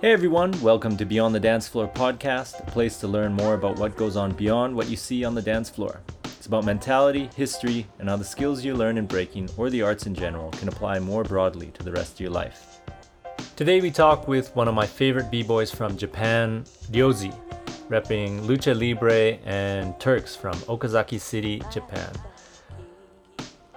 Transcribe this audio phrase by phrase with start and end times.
[0.00, 3.78] Hey everyone, welcome to Beyond the Dance Floor podcast, a place to learn more about
[3.78, 6.00] what goes on beyond what you see on the dance floor.
[6.50, 10.16] About mentality, history, and how the skills you learn in breaking or the arts in
[10.16, 12.80] general can apply more broadly to the rest of your life.
[13.54, 17.32] Today we talk with one of my favorite b-boys from Japan, Ryozi,
[17.88, 22.12] repping Lucha Libre and Turks from Okazaki City, Japan.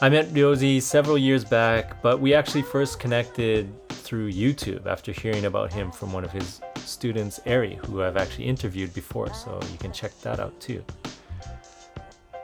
[0.02, 5.46] I met Ryozi several years back, but we actually first connected through YouTube after hearing
[5.46, 9.78] about him from one of his students, Ari, who I've actually interviewed before, so you
[9.78, 10.84] can check that out too.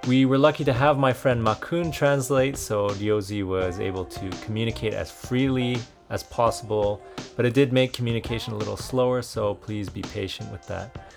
[0.09, 4.95] We were lucky to have my friend Makun translate, so Ryozi was able to communicate
[4.95, 5.77] as freely
[6.09, 6.99] as possible,
[7.35, 11.13] but it did make communication a little slower, so please be patient with that.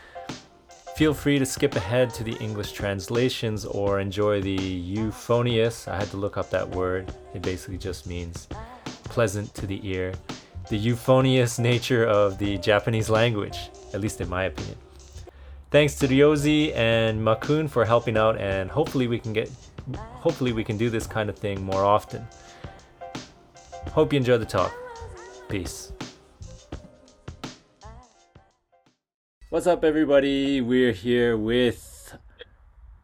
[0.94, 5.88] Feel free to skip ahead to the English translations or enjoy the euphonious.
[5.88, 7.14] I had to look up that word.
[7.32, 8.46] It basically just means
[9.04, 10.12] pleasant to the ear.
[10.68, 14.76] The euphonious nature of the Japanese language, at least in my opinion.
[15.72, 19.50] Thanks to Ryozi and Makun for helping out and hopefully we can get
[20.20, 22.28] hopefully we can do this kind of thing more often.
[23.92, 24.70] Hope you enjoy the talk.
[25.48, 25.94] Peace.
[29.48, 30.60] What's up everybody?
[30.60, 32.18] We're here with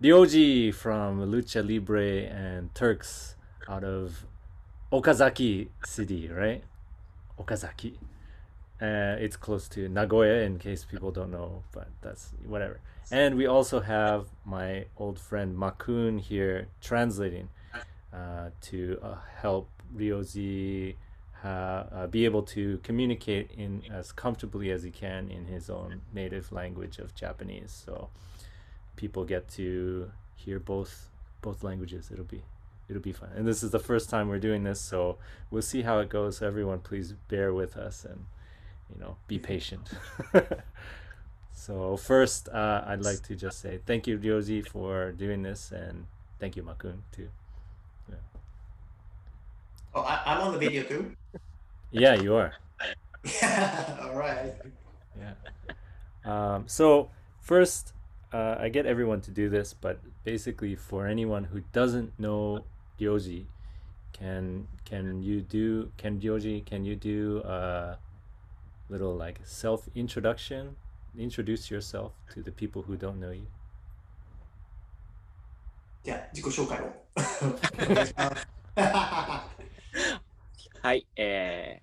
[0.02, 3.34] Ryoji from Lucha Libre and Turks
[3.66, 4.26] out of
[4.92, 6.62] Okazaki City, right?
[7.40, 7.94] Okazaki.
[8.80, 12.80] Uh, it's close to Nagoya, in case people don't know, but that's whatever.
[13.10, 17.48] And we also have my old friend Makun here translating
[18.12, 20.94] uh, to uh, help Ryozi
[21.42, 26.52] uh, be able to communicate in as comfortably as he can in his own native
[26.52, 27.70] language of Japanese.
[27.84, 28.10] So
[28.96, 32.10] people get to hear both both languages.
[32.12, 32.42] It'll be
[32.88, 33.30] it'll be fun.
[33.36, 35.18] And this is the first time we're doing this, so
[35.50, 36.42] we'll see how it goes.
[36.42, 38.26] Everyone, please bear with us and
[38.92, 39.90] you know be patient.
[41.52, 46.06] so first, uh, I'd like to just say thank you, Ryozi, for doing this, and
[46.38, 47.28] thank you, Makun, too.
[48.08, 48.16] Yeah.
[49.94, 51.16] Oh, I, I'm on the video too.
[51.90, 52.52] Yeah, you are.
[54.02, 54.52] All right.
[55.18, 55.32] Yeah.
[56.24, 57.08] Um, so
[57.40, 57.94] first,
[58.30, 62.64] uh, I get everyone to do this, but basically, for anyone who doesn't know
[63.00, 63.46] Ryoji,
[64.12, 67.98] can can you do can Ryoji can you do a
[68.88, 70.76] little like self introduction?
[71.16, 73.46] Introduce yourself to the people who don't know you.
[76.04, 76.80] じゃあ自己紹介。
[80.80, 81.82] はい、え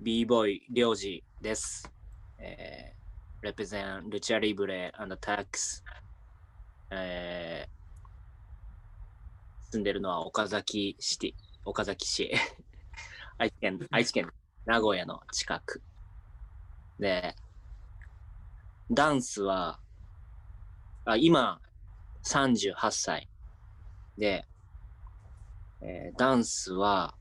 [0.00, 1.90] ー、b ボーイりょうじです。
[2.38, 5.84] えー、レペゼンルチャリブレアンドタックス。
[6.90, 11.34] えー、住んでるのは岡崎シティ、
[11.64, 12.32] 岡崎市。
[13.38, 14.30] 愛知県、愛知県
[14.66, 15.80] 名古屋の近く。
[16.98, 17.34] で、
[18.90, 19.80] ダンスは、
[21.04, 21.60] あ今、
[22.22, 23.28] 38歳。
[24.16, 24.46] で、
[25.82, 27.14] えーダンスは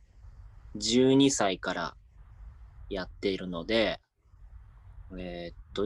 [0.75, 1.95] 12歳から
[2.89, 3.99] やっているので、
[5.19, 5.85] えーっと、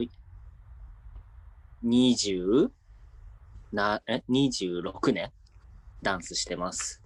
[1.82, 2.68] 20?
[3.72, 5.32] な、え ?26 年
[6.02, 7.02] ダンスしてます。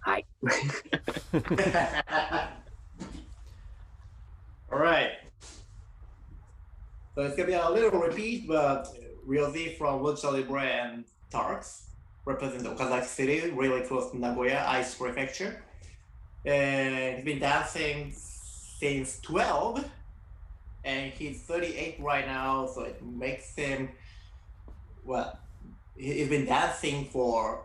[0.00, 0.26] はい。
[7.14, 8.88] So it's gonna be a little repeat, but
[9.28, 11.82] Ryozi from Lucha Libre and Tarks
[12.24, 15.62] represent Okazaki City, really close to Nagoya Aichi Prefecture.
[16.44, 19.84] And he's been dancing since 12,
[20.84, 23.90] and he's 38 right now, so it makes him,
[25.04, 25.38] well,
[25.96, 27.64] he- he's been dancing for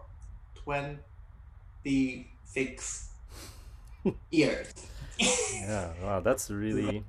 [0.64, 3.10] 26
[4.32, 4.74] years.
[5.20, 7.04] Yeah, wow, that's really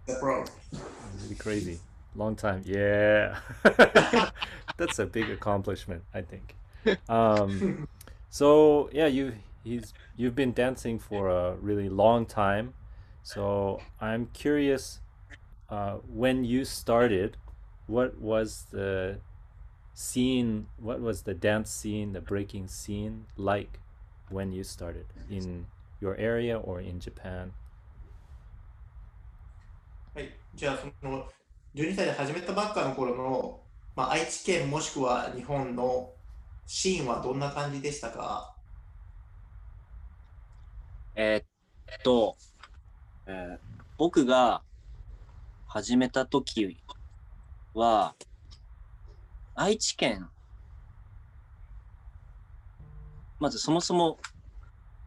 [1.20, 1.79] really crazy
[2.18, 2.62] Long time.
[2.65, 3.39] Yeah.
[4.77, 6.56] That's a big accomplishment, I think.
[7.09, 7.88] Um,
[8.30, 9.33] so yeah, you
[9.63, 12.74] he's you've been dancing for a really long time.
[13.24, 15.00] So I'm curious
[15.69, 17.38] uh, when you started,
[17.88, 19.19] what was the
[19.94, 23.80] scene what was the dance scene, the breaking scene like
[24.30, 25.68] when you started in
[26.01, 27.53] your area or in Japan?
[30.15, 31.27] はい、じゃあその
[31.75, 33.61] 12歳で始めたばっかの頃の、
[33.97, 36.12] まあ、愛知県もしくは日本の
[36.67, 38.55] シーンはどんな感じでしたか？
[41.15, 42.37] えっと、
[43.26, 43.69] えー
[43.99, 44.62] 僕が
[45.67, 46.79] 始めた時
[47.75, 48.15] は、
[49.56, 50.31] 愛知県、
[53.41, 54.19] まずそもそも、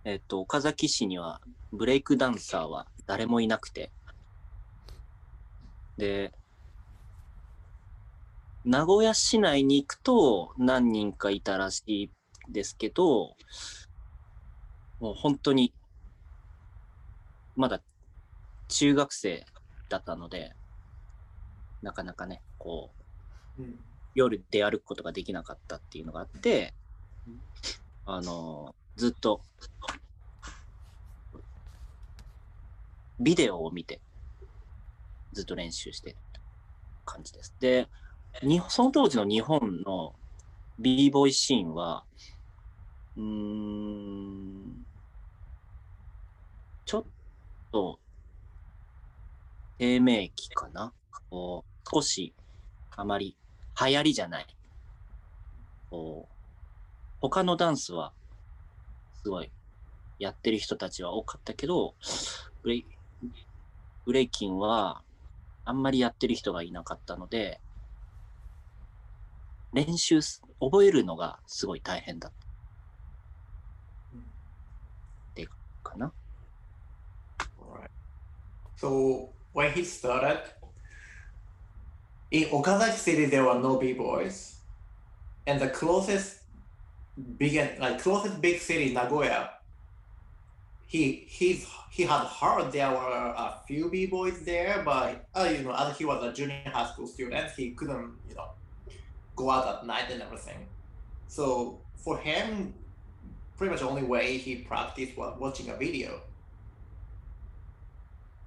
[0.04, 1.42] えっ、と、岡崎市には
[1.72, 3.94] ブレイクダンサーは誰もいなくて、
[5.98, 6.34] で、
[8.64, 12.12] 名古屋市内に行くと何人かいたらしい
[12.52, 13.36] ですけど、
[15.00, 15.74] もう本当に、
[17.56, 17.82] まだ
[18.68, 19.44] 中学生
[19.90, 20.54] だったので、
[21.82, 22.94] なかなかね、こ
[23.58, 23.76] う、うん
[24.14, 26.74] 夜出歩くことができなかったっていうのがあって、
[28.06, 29.42] あの、ずっと、
[33.20, 34.02] ビデオを見て、
[35.32, 36.42] ずっと練習してた
[37.06, 37.56] 感じです。
[37.62, 37.88] で、
[38.44, 40.16] にその当時の日本の
[40.80, 42.04] b ボーイシーンは、
[43.18, 44.86] うん、
[46.86, 47.06] ちょっ
[47.72, 48.00] と、
[49.78, 50.94] 低迷期かな？
[51.30, 52.34] こう、少し、
[52.96, 53.36] あまり
[53.80, 54.48] 流行りじゃない。
[55.90, 56.36] こう、
[57.20, 58.14] 他のダンスは、
[59.24, 59.52] すごい、
[60.20, 61.96] やってる人たちは多かったけど、
[62.64, 62.86] ブレイ
[64.06, 65.04] ブレイキンは、
[65.66, 67.60] あんまりやってる人がいなかったので、
[69.73, 72.47] 練習す、覚えるのがすごい大変だった。
[74.17, 75.47] って
[75.83, 76.13] かな。
[77.61, 77.91] Alright.
[78.77, 80.41] So when he started,
[82.31, 84.61] in Okazaki City there were no b-boys,
[85.47, 86.43] and the closest
[87.39, 89.51] big like closest big city Nagoya.
[90.87, 95.73] He he's he had heard there were a few b-boys there, but uh, you know
[95.73, 98.49] as he was a junior high school student, he couldn't you know
[99.42, 100.68] go out at night and everything.
[101.28, 102.74] So for him,
[103.58, 106.22] pretty much the only way he practiced was watching a video.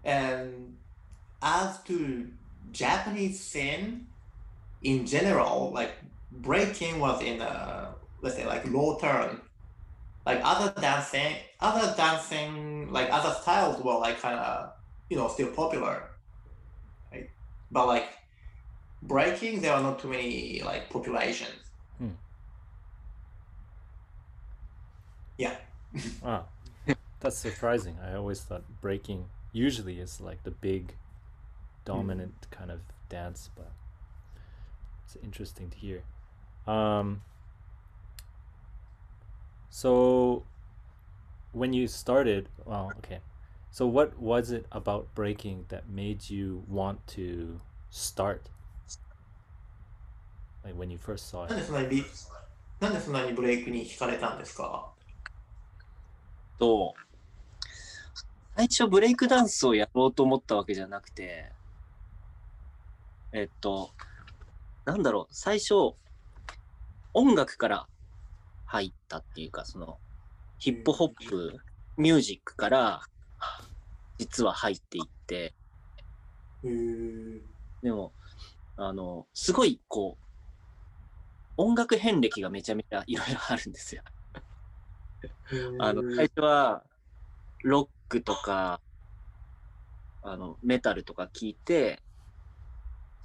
[0.05, 0.77] And
[1.43, 2.29] as to
[2.73, 4.07] Japanese scene
[4.83, 5.93] in general, like
[6.31, 9.41] breaking was in a let's say like low turn.
[10.27, 14.73] Like other dancing, other dancing, like other styles were like kind of
[15.11, 16.11] you know still popular,
[17.13, 17.29] right?
[17.71, 18.09] But like
[19.07, 21.51] breaking, there are not too many like populations.
[21.99, 22.09] Hmm.
[25.39, 25.57] Yeah.
[26.23, 26.47] Wow.
[27.21, 27.97] That's surprising.
[28.03, 30.95] I always thought breaking usually is like the big
[31.85, 33.71] dominant kind of dance, but
[35.05, 36.03] it's interesting to hear.
[36.67, 37.23] Um
[39.71, 40.45] so
[41.53, 43.21] when you started, well, okay.
[43.71, 47.61] So what was it about breaking that made you want to
[47.91, 48.51] start?
[50.65, 51.61] Like when you first saw なん it.
[51.61, 52.05] でそんなにビ
[52.81, 54.91] なんでそんなにブレイクに惹かれたんですか？
[56.59, 56.95] と、
[58.57, 61.53] 最初ブレイクダンスをやろうと思ったわけじゃなくて、
[63.33, 63.91] えっと、
[64.85, 65.95] なんだろう、最初、
[67.13, 67.87] 音楽から
[68.67, 69.99] 入ったっていうか、その、
[70.59, 71.57] ヒップホップ、
[71.97, 73.03] ミュージックから、
[74.19, 75.53] 実は入っていって、
[77.83, 78.13] でも、
[78.77, 80.24] あの、すごい、こう、
[81.57, 84.03] 音楽遍歴がめちゃめちゃいろいろあるんですよ。
[85.79, 86.83] あの、最初は、
[87.63, 88.81] ロックとか、
[90.23, 92.03] あの、メタルとか聞いて、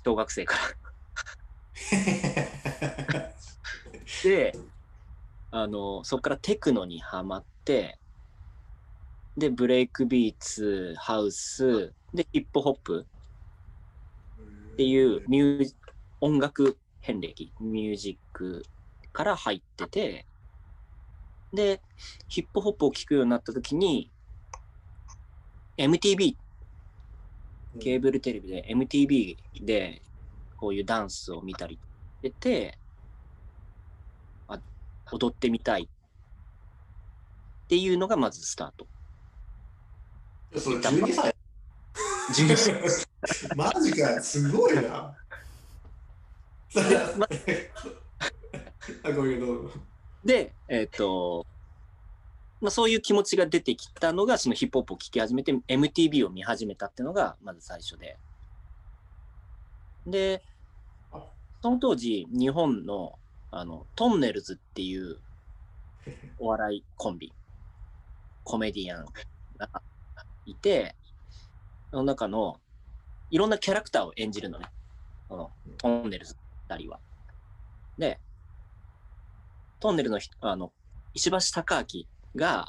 [0.05, 0.61] 小学生から。
[4.23, 4.57] で、
[5.51, 7.99] あの、そこからテクノにハマって、
[9.35, 13.07] で、ブレイクビーツ、ハウス、で、ヒップホップ
[14.73, 15.73] っていうミュー
[16.21, 18.63] 音楽遍歴、ミュージック
[19.13, 20.25] から入ってて、
[21.53, 21.81] で、
[22.27, 24.11] ヒップホップを聴くようになった時に、
[25.77, 26.35] MTV、
[27.79, 30.01] ケーブルテレビで MTV で
[30.57, 31.79] こういうダンスを見たりし
[32.21, 32.77] てて、
[34.47, 34.59] あ
[35.11, 35.87] 踊ってみたいっ
[37.67, 38.87] ていうのがまずスタート。
[40.59, 41.35] それ12歳
[42.33, 42.75] 12歳
[43.55, 45.18] マジかよすごいな。
[47.17, 47.27] ま
[49.03, 49.71] あごめんど。
[50.23, 51.45] で、えっ、と、
[52.61, 58.17] まあ、そういう気持ちが出てきたのが、そのヒップホップを聴き始めて、MTV を見始めたっていうのが、まず最初で。
[60.05, 60.43] で、
[61.61, 63.17] その当時、日本の、
[63.51, 65.17] あの、トンネルズっていう
[66.37, 67.33] お笑いコンビ、
[68.43, 69.05] コメディアン
[69.57, 69.69] が
[70.45, 70.95] いて、
[71.91, 72.59] その中の、
[73.31, 74.65] いろんなキャラクターを演じるのね。
[75.29, 76.35] このトンネルズ
[76.69, 76.99] 二人は。
[77.97, 78.19] で、
[79.79, 80.71] トンネルの人あの
[81.13, 82.67] 石橋貴明が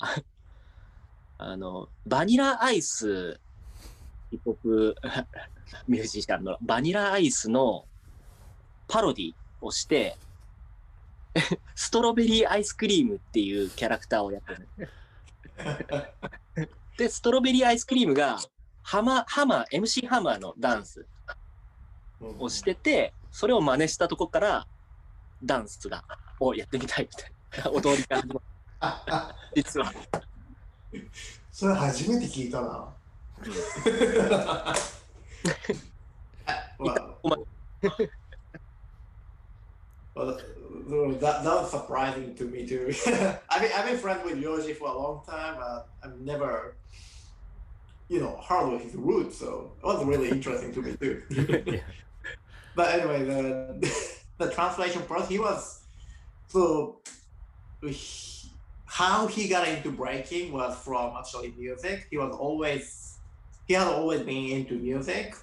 [1.38, 3.40] あのバニラアイス
[4.30, 4.96] ヒップホップ
[5.88, 7.84] ミュージシャンのバニラアイスの
[8.88, 10.16] パロディをして、
[11.74, 14.68] ストロベリーアイスクリームっていうキャラクターをやってる。
[16.96, 18.38] で、ストロベリーアイスクリームが
[18.82, 21.06] ハマ、ハマー、MC ハマーのダンス
[22.20, 24.66] をしてて、それを真似したとこから
[25.42, 26.04] ダンスが、
[26.38, 28.40] をやってみたいみたいな踊りが始まる
[29.54, 29.92] 実は。
[31.52, 32.88] それ初めて聞いたな。
[36.78, 37.38] well, お前
[40.14, 40.36] well,
[41.12, 42.92] that, that was surprising to me too.
[43.48, 46.74] I've been, I've been friends with Yoji for a long time, but I've never,
[48.08, 51.22] you know, heard of his roots, so it was really interesting to me too.
[51.66, 51.80] Yeah.
[52.74, 53.90] But anyway, the
[54.38, 55.80] the translation process, he was
[56.48, 57.00] so
[58.86, 62.06] how he got into breaking was from actually music.
[62.10, 63.18] He was always
[63.66, 65.36] he had always been into music.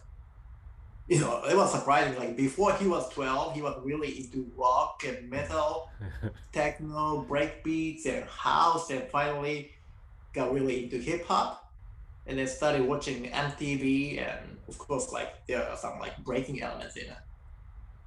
[1.08, 2.20] You know, it was surprising.
[2.20, 5.90] Like before he was twelve, he was really into rock and metal,
[6.52, 9.72] techno, breakbeats, and house, and finally
[10.34, 11.72] got really into hip hop.
[12.26, 16.96] And then started watching MTV, and of course, like there are some like breaking elements
[16.96, 17.18] in it.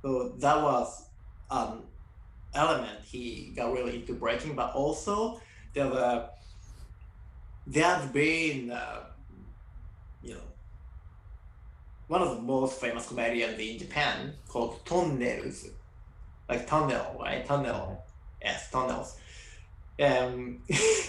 [0.02, 1.06] So that was
[1.50, 1.82] an
[2.54, 5.40] element he got really into breaking, but also
[5.74, 6.28] there were
[7.66, 9.04] there's been uh,
[10.22, 10.40] you know
[12.08, 15.68] one of the most famous comedians in Japan called Tunnels,
[16.48, 17.46] like tunnel, right?
[17.46, 18.02] Tunnel,
[18.42, 19.16] yes, tunnels.
[20.02, 20.62] Um,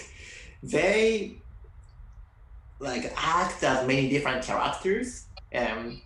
[0.62, 1.42] they
[2.78, 5.26] like act as many different characters.
[5.54, 6.00] Um,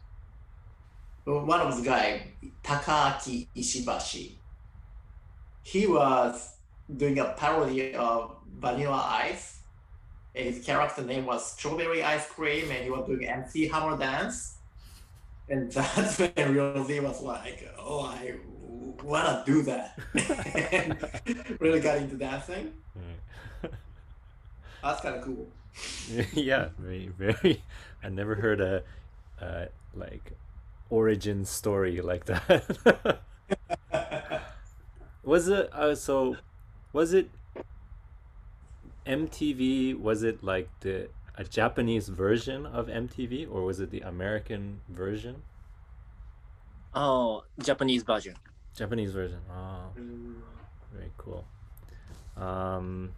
[1.25, 2.29] one of the guy,
[2.63, 4.33] Takaaki Ishibashi,
[5.63, 6.57] he was
[6.95, 9.61] doing a parody of Vanilla Ice.
[10.35, 14.59] And His character name was Strawberry Ice Cream, and he was doing MC Hammer Dance.
[15.49, 18.35] And that's when Really was like, "Oh, I
[19.03, 19.99] wanna do that,"
[20.73, 22.73] and really got into dancing.
[24.83, 25.47] That's kind of cool.
[26.33, 27.63] yeah, very, very.
[28.03, 28.83] I never heard a,
[29.41, 30.33] uh, like
[30.91, 33.21] origin story like that.
[35.23, 36.37] was it uh, so?
[36.93, 37.31] Was it
[39.07, 39.99] MTV?
[39.99, 45.43] Was it like the a Japanese version of MTV, or was it the American version?
[46.95, 48.35] Oh, Japanese version.
[48.75, 49.41] Japanese version.
[49.51, 49.91] Oh,
[50.93, 51.45] very cool.
[52.37, 53.13] Um,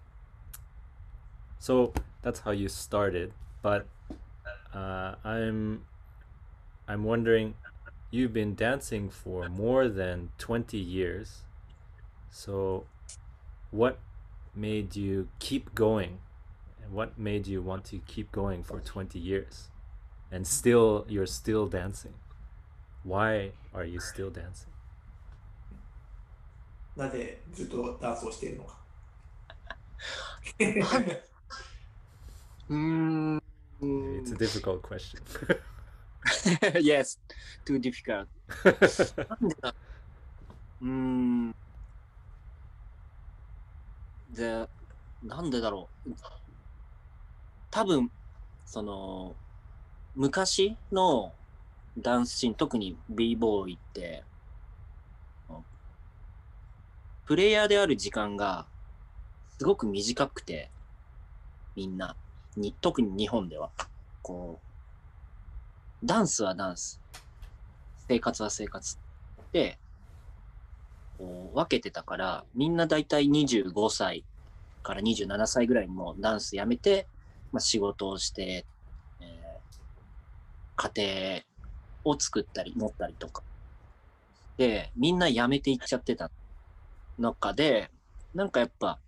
[1.58, 3.32] so that's how you started,
[3.62, 3.86] but
[4.74, 5.84] uh, I'm
[6.87, 7.55] I'm wondering,
[8.11, 11.43] you've been dancing for more than twenty years.
[12.29, 12.85] So,
[13.71, 13.99] what
[14.55, 16.19] made you keep going,
[16.83, 19.69] and what made you want to keep going for twenty years,
[20.31, 22.13] and still you're still dancing?
[23.03, 24.69] Why are you still dancing?
[26.95, 28.77] なぜずっとダンスをしているのか。
[32.69, 33.43] うーん。
[33.81, 35.19] It's a difficult question.
[36.80, 37.18] yes,
[37.64, 38.28] too difficult.
[39.28, 39.74] なんでだ
[40.80, 41.52] うーん。
[44.30, 44.68] で、
[45.22, 46.10] なんでだろう。
[47.70, 48.10] 多分、
[48.64, 49.36] その、
[50.14, 51.34] 昔の
[51.96, 54.24] ダンスシーン、特に b ボーイって、
[57.24, 58.68] プレイヤーである時間が
[59.58, 60.70] すごく短くて、
[61.76, 62.16] みんな、
[62.56, 63.70] に特に日本では、
[64.22, 64.67] こう、
[66.04, 67.00] ダンスはダンス、
[68.06, 68.98] 生活は生活
[69.52, 69.78] で、
[71.18, 74.24] こう分けてたから、みんなだいたい25歳
[74.82, 77.08] から27歳ぐらいにもダンスやめて、
[77.52, 78.64] まあ、仕事をして、
[79.20, 79.48] えー
[80.80, 81.42] 家
[82.04, 83.42] 庭を作ったり持ったりとか。
[84.56, 86.30] で、みんな辞めていっちゃってた
[87.18, 87.90] 中で、
[88.32, 89.00] なんかやっぱ、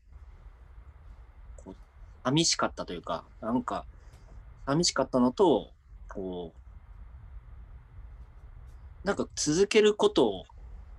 [1.56, 1.76] こう
[2.24, 3.86] 寂しかったというか、なんか、
[4.66, 5.70] 寂しかったのと、
[6.08, 6.59] こう、
[9.04, 10.44] なんか続けること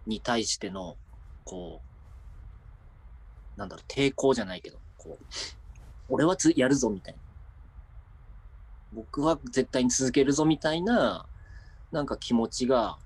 [0.08, 0.98] に対しての、
[1.43, 1.81] こ
[3.55, 5.25] う、なんだろう、抵抗じゃないけど、こう、
[6.10, 7.20] 俺はつやるぞみたいな。
[8.93, 11.25] 僕は絶対に続けるぞみたいな、
[11.91, 12.98] なんか気持ちが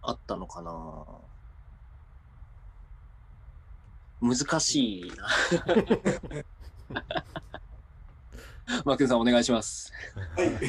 [0.00, 1.04] あったのかな。
[4.20, 5.28] 難しいな。
[8.84, 9.92] マークンさんお願いします。
[10.36, 10.50] はい。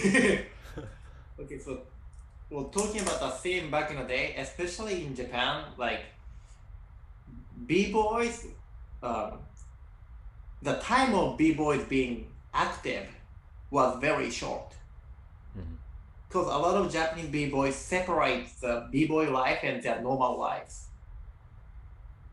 [2.50, 6.02] well, talking about the scene back in the day, especially in Japan, like
[7.66, 8.48] b boys,
[9.02, 9.40] um,
[10.62, 13.08] the time of b boys being active
[13.72, 14.74] was very short.
[16.34, 20.88] Because a lot of Japanese b-boys separate the b-boy life and their normal lives.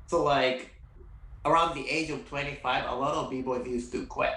[0.07, 0.71] So like
[1.45, 4.33] around the age of 25, a lot of b-boys used to quit.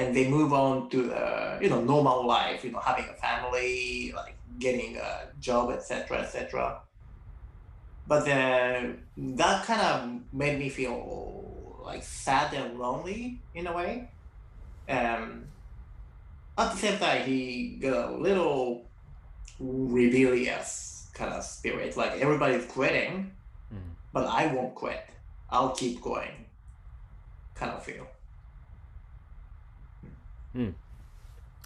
[0.00, 1.24] And they move on to the
[1.62, 5.10] you know normal life, you know, having a family, like getting a
[5.46, 6.80] job, etc., etc.
[8.10, 9.04] But then
[9.38, 9.98] that kind of
[10.42, 10.96] made me feel
[11.88, 13.20] like sad and lonely
[13.54, 13.92] in a way.
[14.88, 15.44] Um,
[16.56, 18.88] at the same time, he got a little
[19.58, 21.96] rebellious kind of spirit.
[21.96, 23.14] Like everybody's quitting,
[23.72, 23.92] Mhm.
[24.14, 25.04] but I won't quit.
[25.50, 26.34] I'll keep going.
[27.54, 28.06] Kind of feel.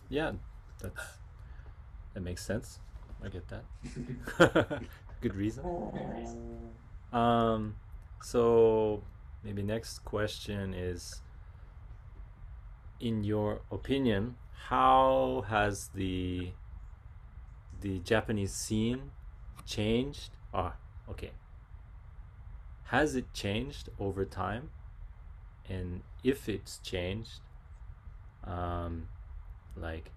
[0.08, 0.32] Yeah,
[0.80, 1.18] that's
[2.14, 2.78] that makes sense.
[3.22, 4.82] I get that.
[5.20, 5.64] Good reason.
[7.12, 7.76] Um,
[8.22, 9.02] so
[9.42, 11.22] maybe next question is,
[13.00, 14.36] in your opinion,
[14.68, 16.52] how has the
[17.80, 19.10] the Japanese scene
[19.66, 20.30] changed?
[20.52, 20.74] Ah,
[21.08, 21.32] okay.
[22.84, 24.70] Has it changed over time?
[25.68, 27.40] And if it's changed,
[28.46, 29.08] um,
[29.76, 30.12] like,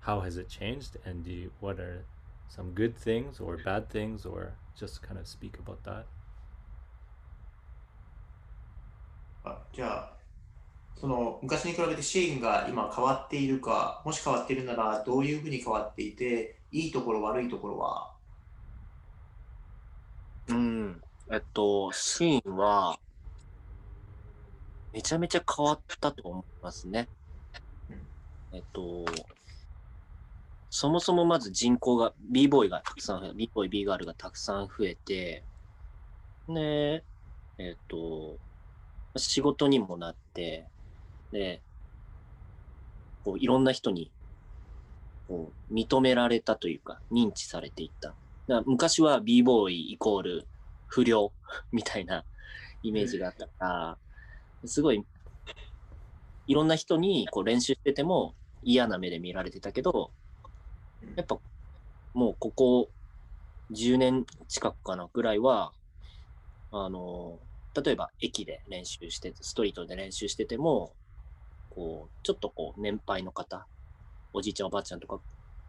[0.00, 0.96] how has it changed?
[1.04, 2.06] And do you, what are
[2.48, 6.06] some good things or bad things, or just kind of speak about that?
[9.44, 10.18] あじゃあ、
[10.96, 18.14] その昔に比べてシーンが今変わっているか、もし変わっているならどういうふうに変わっていて、いいところ悪いところは、
[20.48, 21.00] うん。
[21.30, 22.98] えっと、シーンは、
[24.92, 27.10] めちゃめちゃ変わったと思いますね。
[28.54, 29.04] えっと、
[30.70, 35.42] そもそもまず人口が、b ボーイがたくさん増え、b ボーイ、b ガールがたくさん増えて、
[36.48, 37.04] で、
[37.58, 38.38] えっと、
[39.16, 40.68] 仕事にもなって、
[41.32, 41.62] で、
[43.24, 44.12] こういろんな人に
[45.26, 48.14] こう認められたというか、認知されていった。
[48.46, 50.46] だ昔は b ボーイイコール
[50.86, 51.32] 不良
[51.72, 52.24] みたいな
[52.84, 53.98] イメージがあったから、
[54.64, 55.04] すごい
[56.46, 60.10] いろんな人にこう練習してても嫌な目で見られてたけど、
[61.16, 61.38] やっぱ
[62.14, 62.90] もうここ
[63.70, 65.72] 10年近くかなぐらいは、
[66.70, 67.38] あの、
[67.82, 70.92] 例えば駅で練習してて、ストリートで練習してても、
[71.70, 73.66] こう、ちょっとこう年配の方、
[74.32, 75.20] おじいちゃんおばあちゃんとか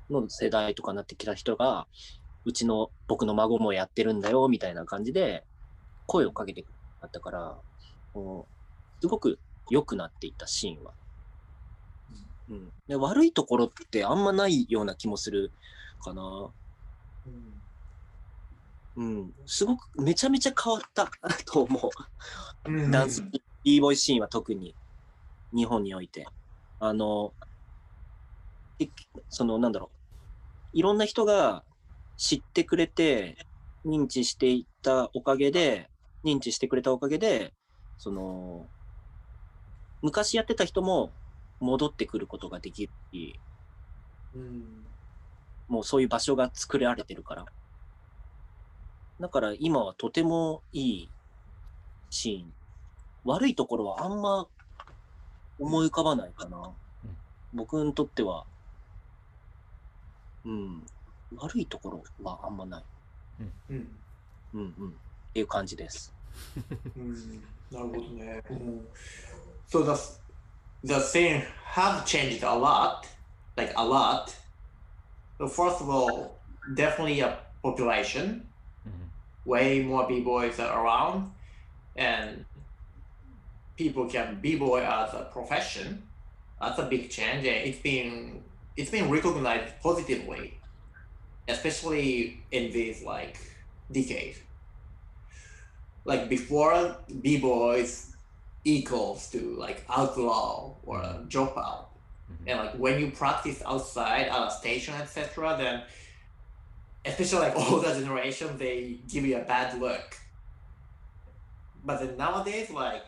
[0.09, 1.87] の世代とかになってきた人が、
[2.45, 5.43] うちの僕の孫もやってるんだよみたいな感じで
[6.05, 6.67] 声をかけてく
[7.01, 7.57] れたから、
[9.01, 10.93] すごく良くなっていったシーンは。
[12.49, 15.51] うん、で悪いところってあんまないような気もする
[16.03, 16.51] かな。
[18.97, 21.09] うん、すごくめちゃめちゃ変わった
[21.51, 22.91] と思う。
[22.91, 23.23] ダンス、
[23.63, 24.75] b ボーイシーンは特に
[25.53, 26.27] 日本において。
[26.79, 27.33] あの、
[28.79, 28.89] え
[29.29, 29.91] そのなんだろ
[30.73, 30.77] う。
[30.77, 31.63] いろんな人が
[32.17, 33.37] 知ってくれて、
[33.85, 35.89] 認知していったおかげで、
[36.23, 37.53] 認知してくれたおかげで、
[37.97, 38.67] その、
[40.01, 41.11] 昔やってた人も
[41.59, 43.39] 戻ってくることができるし、
[44.35, 44.85] うん
[45.67, 47.45] もうそういう場所が作られてるから。
[49.19, 51.09] だから今はとてもいい
[52.09, 52.53] シーン。
[53.23, 54.47] 悪いところはあんま
[55.57, 56.57] 思い浮かばないかな。
[56.57, 57.17] うん
[57.55, 58.43] 僕にとっては、
[60.43, 60.85] うん、
[61.37, 62.83] 悪いところはあんまない。
[63.69, 63.87] うん
[64.53, 64.89] うんうん。
[64.89, 64.91] っ
[65.33, 66.13] ていう感じです。
[66.97, 67.41] うん
[67.71, 68.43] なるほどね。
[68.49, 68.87] うん、
[69.69, 70.24] so the
[70.85, 73.07] the thing have changed a lot,
[73.57, 74.35] like a lot.
[75.37, 76.39] So first of all,
[76.75, 78.47] definitely a population.
[78.87, 79.09] Mhm.
[79.45, 81.31] Way more b boys are around,
[81.95, 82.45] and
[83.75, 86.07] people can b boy as a profession.
[86.61, 88.43] That's a big change, and it's been
[88.77, 90.59] it's been recognized positively,
[91.47, 93.37] especially in this like
[93.91, 94.37] decade
[96.05, 98.14] like before b boys
[98.65, 101.85] equals to like outlaw or a dropout.
[102.31, 102.47] Mhm.
[102.47, 105.83] and like when you practice outside at a station etc then
[107.05, 110.17] especially like older generation they give you a bad look.
[111.85, 113.05] But then nowadays like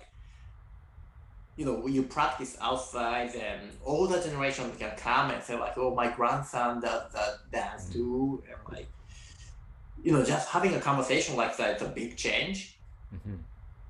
[1.58, 5.96] you know when you practice outside and older generation can come and say like oh
[5.96, 8.88] my grandson does that dance too and like
[10.04, 12.78] you know just having a conversation like that is a big change.
[13.15, 13.39] Mhm.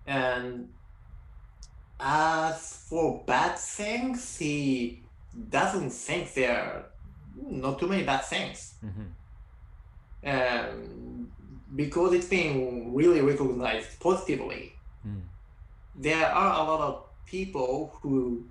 [0.06, 0.70] and
[2.00, 5.04] as for bad things, he
[5.50, 6.86] doesn't think there are
[7.36, 8.76] not too many bad things.
[8.84, 9.08] Mhm.
[10.24, 11.32] Um,
[11.76, 14.74] because it's been really recognized positively.
[15.06, 15.22] Mm.
[15.96, 18.46] There are a lot of people who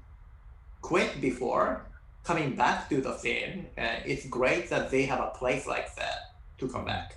[0.82, 1.86] quit before
[2.26, 6.18] coming back to the scene, it's great that they have a place like that
[6.58, 7.16] to come back.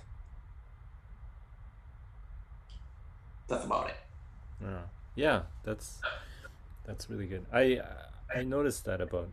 [3.48, 3.96] That's about it.
[4.62, 4.82] Yeah,
[5.20, 6.00] yeah, that's
[6.86, 7.44] that's really good.
[7.52, 7.80] I
[8.34, 9.28] I noticed that about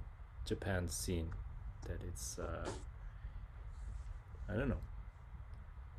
[0.45, 1.29] Japan's scene,
[1.87, 2.69] that it's uh,
[4.49, 4.83] I don't know,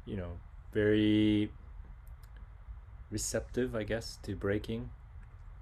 [0.05, 0.33] you know,
[0.75, 1.51] very
[3.11, 4.91] receptive, I guess, to breaking,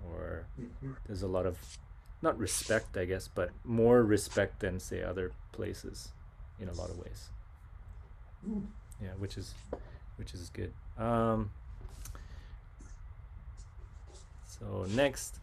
[0.04, 0.46] or
[1.06, 1.78] there's a lot of
[2.20, 6.10] not respect, I guess, but more respect than say other places,
[6.58, 7.30] in a lot of ways.
[8.48, 8.66] Mm.
[9.00, 9.54] Yeah, which is
[10.16, 10.72] which is good.
[10.98, 11.50] Um,
[14.55, 15.39] so next,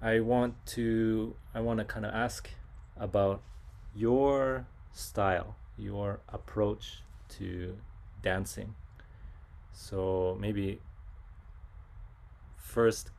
[0.00, 2.50] I want to I want to kind of ask
[2.96, 3.42] about
[3.94, 7.02] your style, your approach
[7.38, 7.76] to
[8.22, 8.74] dancing.
[9.72, 10.80] So maybe
[12.56, 13.10] first,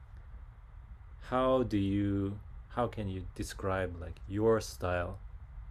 [1.29, 5.19] how do you how can you describe like your style?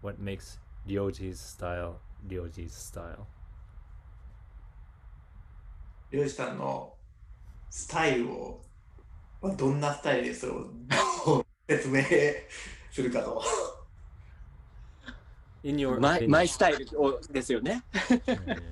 [0.00, 3.26] What makes Ryoji's style Ryoji's style?
[6.12, 6.94] りょうじさんの
[7.71, 8.61] スタイルを、
[9.41, 12.03] まあ、どんなスタイルでそれを説明
[12.91, 13.41] するかと。
[15.63, 17.83] In your マイ.マイスタイルをですよね。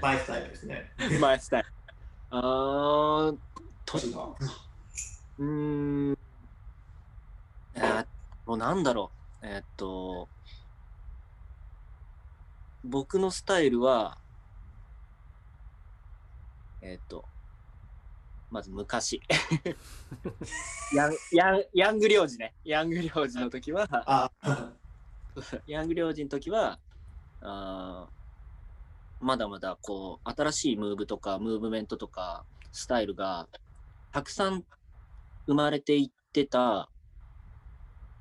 [0.01, 0.91] マイスタイルですね。
[1.21, 1.69] マイスタイル。
[2.31, 3.37] あー
[3.85, 3.97] と
[5.37, 6.17] うーん。
[7.75, 8.05] えー、
[8.45, 9.47] もうなんだろう。
[9.47, 10.27] えーっと、
[12.83, 14.17] 僕のスタイルは、
[16.81, 17.23] えーっと、
[18.49, 19.21] まず昔。
[20.95, 22.53] ヤン、ヤン、ヤング領事ね。
[22.63, 24.31] ヤング領事の時は、あ、
[25.67, 26.79] ヤング領事の時は、
[27.41, 28.19] あー
[29.21, 33.47] まだまだこう、新しいムーブとか、ムーブメントとか、スタイルが、
[34.11, 34.65] たくさん
[35.45, 36.89] 生まれていってた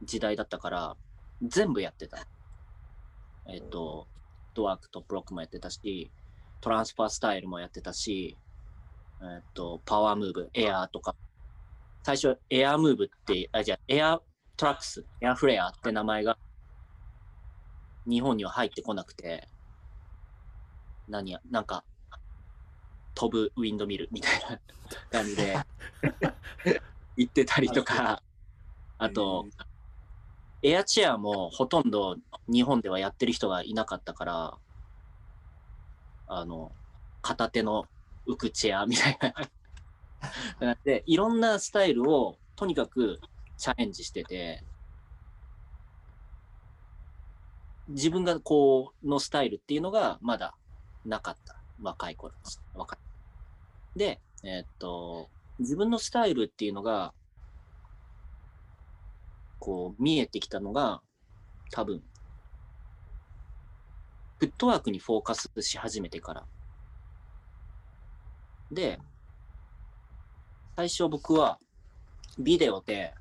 [0.03, 0.97] 時代だったから、
[1.43, 2.27] 全部やってた。
[3.47, 4.09] えっ、と、
[4.55, 6.11] ドワーク、トップロックもやってたし、
[6.61, 8.37] トランスファースタイルもやってたし、
[9.21, 11.17] えっ、と、パワームーブ、エアーとか、
[12.05, 14.21] 最初、エアームーブって、あ、じゃあエアー
[14.57, 16.39] トラックス、エアーフレアって名前が
[18.07, 19.49] 日本には入ってこなくて、
[21.09, 21.85] 何や、なんか、
[23.15, 24.61] 飛ぶウィンドミルみたいな
[25.11, 25.57] 感じで
[27.17, 28.23] 行ってたりとか、
[28.99, 29.47] あと、
[30.63, 34.59] エアチェアもほとんど日本ではやってる人がいなかったから、
[36.27, 36.73] あの、
[37.23, 37.87] 片手の
[38.29, 39.19] 浮くチェアみたい
[40.61, 40.67] な。
[40.67, 43.21] なって、いろんなスタイルをとにかく
[43.57, 44.63] チャレンジしてて、
[47.89, 50.55] 自分がこう、のスタイルっていうのがまだ
[51.05, 51.57] なかった。
[51.81, 52.35] 若い頃。
[52.75, 53.99] 若い。
[53.99, 57.15] で、えーっと、自分のスタイルっていうのが、
[59.59, 61.01] こう、見えてきたのが、
[61.71, 62.03] 多分、
[64.39, 66.47] フットワークにフォーカスし始めてから。
[68.71, 68.99] で、
[70.77, 71.59] 最初僕は、
[72.39, 73.15] ビデオで、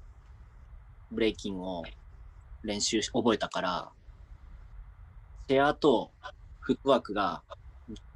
[1.09, 1.83] ブレイキンを
[2.63, 3.91] 練習し、覚えたから、
[5.47, 6.11] チェアと
[6.59, 7.41] フットワークが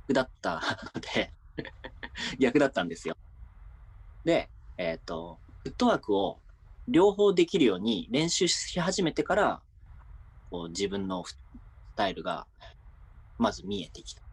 [0.07, 0.61] 逆だった
[0.93, 1.33] ので、
[2.39, 3.15] 逆だったんですよ。
[4.25, 6.41] で、えっ、と、フットワークを
[6.87, 9.61] 両方できるように練習し始めてから、
[10.49, 11.39] こう自分のス
[11.95, 12.45] タイルが
[13.37, 14.21] まず見えてきた。
[14.21, 14.25] っ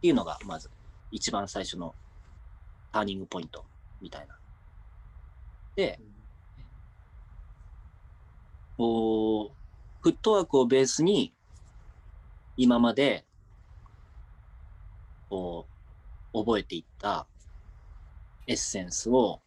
[0.00, 0.70] ていうのが、まず
[1.12, 1.94] 一番最初の
[2.90, 3.64] ターニングポイント
[4.00, 4.34] みたいな。
[5.76, 6.00] で、
[8.76, 9.56] こう、
[10.00, 11.34] フットワークをベースに、
[12.56, 13.24] 今まで、
[15.28, 15.68] こ
[16.34, 17.26] う、覚えていった
[18.46, 19.40] エッセンスを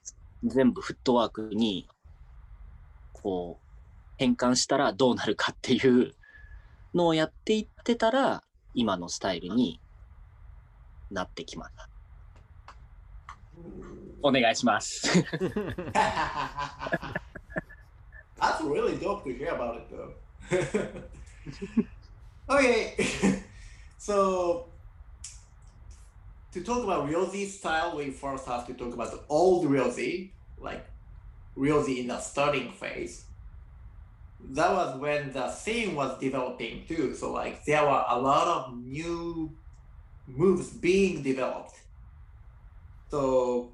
[0.44, 1.90] 全部フットワークに、
[3.12, 3.66] こう、
[4.18, 6.14] 変換したらどうなるかっていう
[6.94, 8.44] のをやっていってたら、
[8.76, 9.82] 今のスタイルに
[11.11, 11.89] なってきました。
[14.23, 15.07] お願いします。
[18.41, 20.15] That's really dope to hear about it, though.
[22.49, 22.97] okay,
[23.99, 24.67] so
[26.53, 30.87] to talk about Ryozi style, we first have to talk about the old Ryozi, like
[31.57, 33.25] Ryozi in the starting phase.
[34.53, 37.15] That was when the scene was developing too.
[37.15, 39.53] So like there were a lot of new
[40.28, 41.80] moves being developed.
[43.12, 43.72] So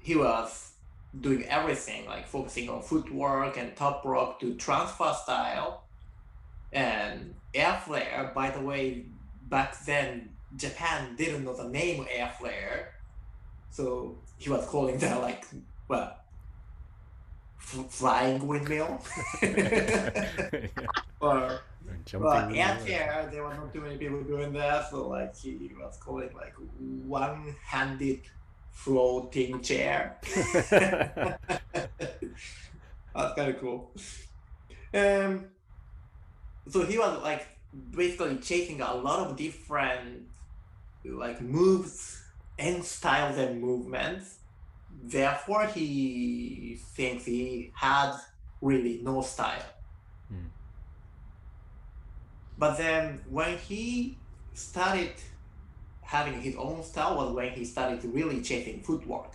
[0.00, 0.72] he was
[1.20, 5.84] doing everything, like focusing on footwork and top rock to transfer style.
[6.72, 9.04] And air flare, by the way,
[9.48, 12.94] back then Japan didn't know the name air flare.
[13.70, 15.44] So he was calling that like
[15.88, 16.16] well
[17.58, 19.02] f- flying windmill.
[21.20, 21.60] or
[22.04, 22.30] Jumping.
[22.30, 25.96] but really there, there were not too many people doing that, so like he was
[25.98, 28.20] calling like one-handed
[28.70, 30.18] floating chair.
[30.70, 31.38] That's
[33.36, 33.90] kind of cool.
[34.94, 35.46] Um,
[36.68, 37.46] so he was like
[37.90, 40.28] basically chasing a lot of different
[41.04, 42.22] like moves
[42.58, 44.38] and styles and movements.
[45.04, 48.14] Therefore, he thinks he had
[48.60, 49.62] really no style.
[52.58, 54.18] But then when he
[54.54, 55.12] started
[56.12, 59.32] having his own style was when he started really chasing footwork.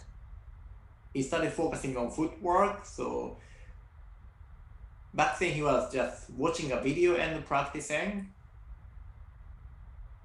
[1.14, 3.38] He started focusing on footwork, so
[5.14, 8.28] back then he was just watching a video and practicing.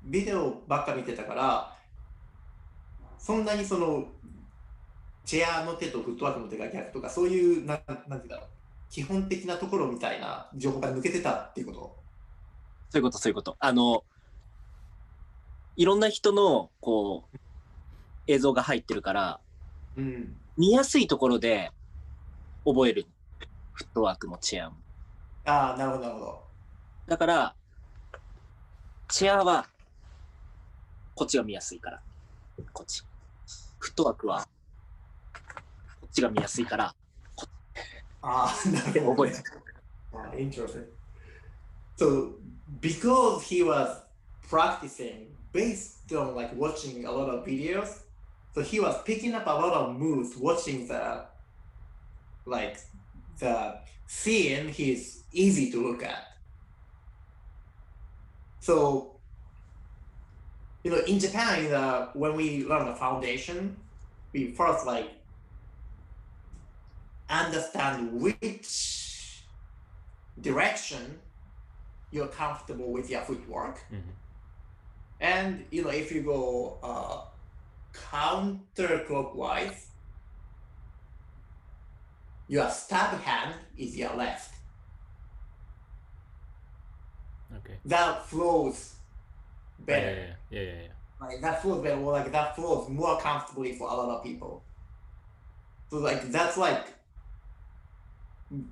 [0.05, 1.77] ビデオばっか見てたから、
[3.17, 4.05] そんなにその
[5.25, 8.47] チェアの手とフットワークの手が逆とか、そういう、なんなんていうだろう、
[8.91, 12.02] 基本的なところみたいな情報が抜けてたっていうこと。
[12.93, 13.57] そういうこと、そういうこと。
[13.59, 14.05] あの、
[15.77, 17.39] いろんな人の、こう、
[18.27, 19.41] 映像が入ってるから、
[19.97, 20.37] うん。
[20.59, 21.71] 見やすいところで
[22.67, 23.07] 覚える。
[23.73, 24.77] フットワークもチェアも。
[25.47, 26.45] ああ、なるほど、なるほど。
[27.07, 27.55] だから、
[29.09, 29.67] チェアは、
[31.15, 32.03] こっちが見やすいから。
[32.75, 33.03] こっち。
[33.79, 34.47] フットワークは、
[35.33, 36.95] こっちが見やすいから、
[38.21, 39.37] ああ、なるほど、ね覚える。。
[40.13, 40.85] Ah, interesting.
[41.97, 42.42] So,
[42.81, 44.01] because he was
[44.49, 48.01] practicing based on like watching a lot of videos,
[48.55, 51.25] so he was picking up a lot of moves watching the
[52.45, 52.79] like
[53.39, 56.37] the scene he's easy to look at.
[58.61, 59.17] So,
[60.85, 63.77] you know, in Japan, uh, when we learn the foundation,
[64.33, 65.11] we first like
[67.29, 69.43] understand which
[70.41, 71.19] direction
[72.13, 73.79] you're comfortable with your footwork.
[73.91, 74.13] Mhm.
[75.21, 77.25] And you know, if you go uh,
[77.93, 79.87] counterclockwise,
[82.49, 84.55] your stab hand is your left.
[87.59, 87.79] Okay.
[87.85, 88.95] That flows
[89.79, 90.11] Yeah, better.
[90.17, 90.89] yeah, yeah, yeah, yeah.
[91.21, 92.01] Like that flows better.
[92.01, 94.63] Or like that flows more comfortably for a lot of people.
[95.91, 96.87] So like that's like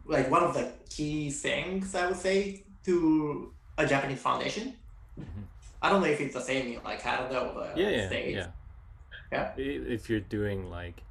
[0.05, 4.75] like one of the key things I would say to a Japanese foundation.
[5.19, 5.45] Mhm.
[5.83, 8.37] I don't know if it's the same in like Canada or the Yeah, yeah, States.
[8.37, 8.47] yeah.
[9.33, 9.53] Yeah.
[9.57, 9.61] I-
[9.97, 11.03] If you're doing like,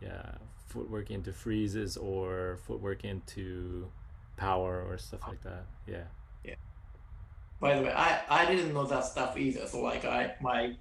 [0.00, 0.34] yeah,
[0.68, 3.90] footwork into freezes or footwork into
[4.36, 5.64] power or stuff like that.
[5.86, 6.04] Yeah.
[6.44, 6.54] Yeah.
[7.60, 9.66] By the way, I, I didn't know that stuff either.
[9.66, 10.76] So like I my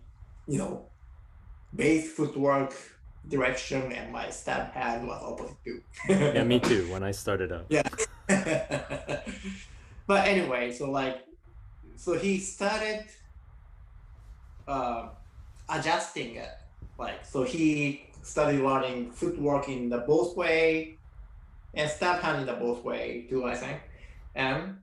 [0.47, 0.85] you know
[1.75, 2.73] base footwork
[3.27, 5.81] direction and my stab hand was opposite too.
[6.07, 6.89] Yeah, me too.
[6.91, 7.65] When I started out.
[7.69, 7.87] Yeah.
[10.07, 11.17] but anyway, so like,
[11.97, 13.05] so he started
[14.67, 15.09] uh,
[15.69, 16.49] adjusting it.
[16.97, 20.97] Like, so he started learning footwork in the both way
[21.73, 23.79] and stab hand in the both way too, I think.
[24.35, 24.77] And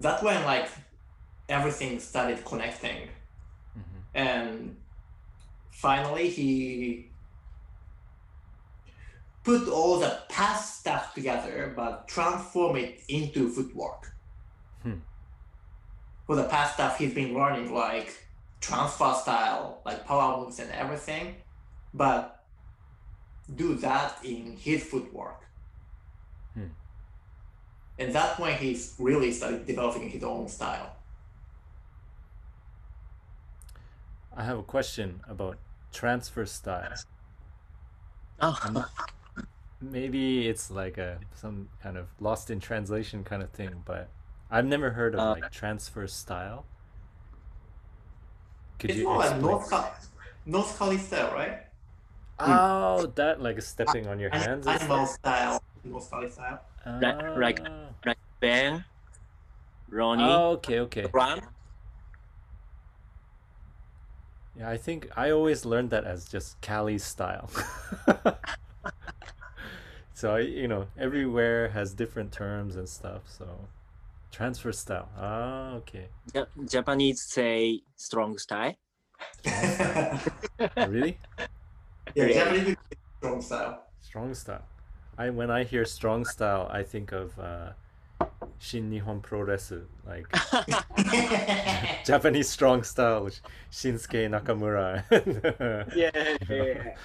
[0.00, 0.68] that's when like
[1.48, 3.08] everything started connecting.
[3.76, 4.02] Mhm.
[4.14, 4.76] And
[5.70, 7.10] finally, he
[9.46, 14.12] put all the past stuff together, but transform it into footwork.
[14.82, 14.98] Hmm.
[16.26, 18.08] For the past stuff, he's been learning like
[18.60, 21.36] transfer style, like power moves and everything,
[21.94, 22.42] but
[23.54, 25.44] do that in his footwork.
[26.54, 26.72] Hmm.
[28.00, 30.96] And that's when he's really started developing his own style.
[34.36, 35.56] I have a question about
[35.92, 36.94] transfer style.
[38.38, 38.90] あ、
[39.90, 44.08] Maybe it's like a some kind of lost in translation kind of thing, but
[44.50, 46.64] I've never heard of Uh, like transfer style.
[48.78, 49.40] Could it's you more like?
[49.40, 49.94] North, Cal-
[50.44, 51.62] North Cali style, right?
[52.38, 54.66] Oh, that like stepping on your hands.
[54.66, 56.60] and Animal style, North Cali style.
[56.84, 57.88] Like- like- Ah.
[58.04, 58.84] like Ben,
[59.88, 61.06] Ronnie, Oh, okay, okay.
[61.12, 61.40] Ron.
[64.58, 67.50] Yeah, I think I always learned that as just Cali style.
[70.16, 73.20] so I, you know, everywhere has different terms and stuff.
[73.26, 73.46] So
[74.32, 75.10] transfer style.
[75.18, 76.06] Ah, okay.
[76.34, 78.74] Ja- Japanese say strong style.
[80.88, 81.18] Really?
[82.14, 82.44] Yeah, Yeah.
[82.44, 82.76] Japanese
[83.18, 83.82] strong style.
[84.00, 84.64] Strong style.
[85.18, 87.72] I when I hear strong style, I think of uh,
[88.58, 90.26] Shin Nihon Pro Resu, like
[92.06, 95.04] Japanese strong style, which Shinsuke Nakamura.
[95.94, 96.96] Yeah, yeah,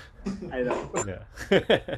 [0.56, 0.90] I know.
[1.06, 1.98] yeah.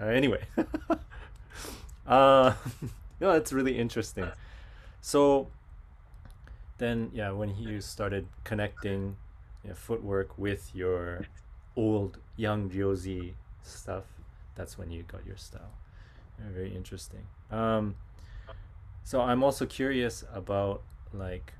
[0.00, 0.44] Anyway,
[2.06, 2.54] uh,
[3.20, 4.26] no, that's really interesting.
[5.00, 5.48] So
[6.78, 9.16] then, yeah, when you started connecting
[9.62, 11.26] you know, footwork with your
[11.76, 14.04] old young Josie stuff,
[14.54, 15.72] that's when you got your style.
[16.38, 17.26] Very interesting.
[17.50, 17.94] Um,
[19.04, 21.52] so I'm also curious about like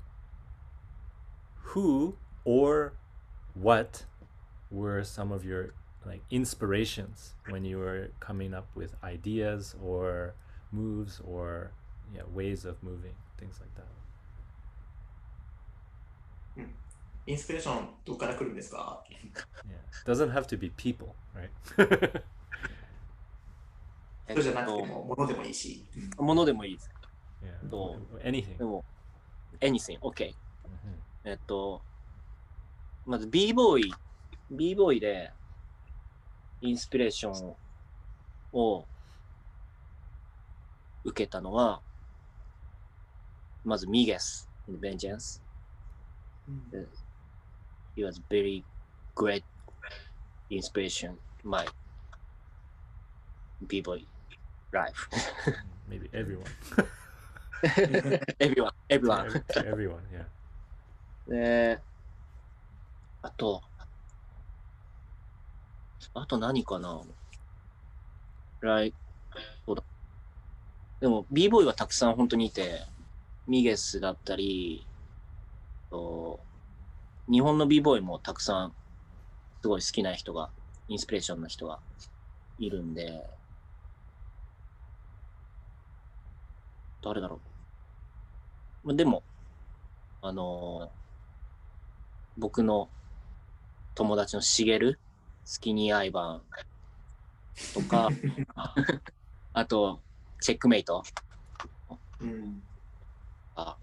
[1.55, 2.93] who or
[3.53, 4.05] what
[4.69, 5.73] were some of your
[6.06, 10.34] like inspirations when you were coming up with ideas or
[10.72, 11.72] moves or
[12.14, 13.86] yeah ways of moving things like that
[17.26, 21.50] インスピレーションどこから来るんですか yeah doesn't have to be people right
[24.32, 25.84] 人じゃなくても物でもいいし。
[26.18, 26.90] ものでもいいです。
[27.42, 28.84] yeah ど anything でも、
[29.60, 30.28] anything, OK。
[30.28, 30.34] Mhm.
[31.24, 31.82] えっと、
[33.06, 33.94] まず b ボーイ、
[34.50, 35.32] b ボーイで
[36.60, 37.56] インスピレーション
[38.52, 38.84] を
[41.04, 41.80] 受けたのは、
[43.64, 45.42] まずミゲス、ベンジェンス。
[47.96, 48.64] He was very
[49.14, 49.44] great
[50.50, 51.66] inspiration my
[53.66, 54.04] b-boy
[54.72, 55.08] life.
[55.88, 56.50] maybe everyone
[58.40, 59.30] everyone, everyone.
[59.30, 60.24] to, to everyone yeah
[61.28, 61.78] で、
[63.22, 63.62] あと、
[66.13, 67.01] あと何かな
[68.59, 68.93] ライ
[69.65, 69.83] そうだ。
[70.99, 72.81] でも、b ボーイはたくさん本当にいて、
[73.47, 74.87] ミゲスだったり、
[75.89, 76.39] と
[77.31, 78.75] 日本の b ボーイもたくさん
[79.61, 80.51] すごい好きな人が、
[80.87, 81.79] インスピレーションの人が
[82.59, 83.23] いるんで、
[87.01, 87.41] 誰だろ
[88.83, 88.87] う。
[88.87, 89.23] までも、
[90.21, 91.05] あのー
[92.37, 92.89] 僕の
[93.95, 94.99] 友達のしげる、
[95.45, 96.41] スキニーアイバン
[97.71, 98.09] とか、
[99.53, 100.01] あと、
[100.41, 101.03] チェックメイト、
[102.19, 102.63] うん。
[103.53, 103.77] あ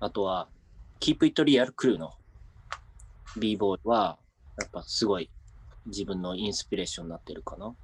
[0.00, 0.48] あとは、
[0.98, 2.14] キープイットリアルクルーの
[3.38, 4.18] b ボーイは、
[4.58, 5.30] やっぱすごい
[5.84, 7.76] 自分のインスピレーションになってるかな。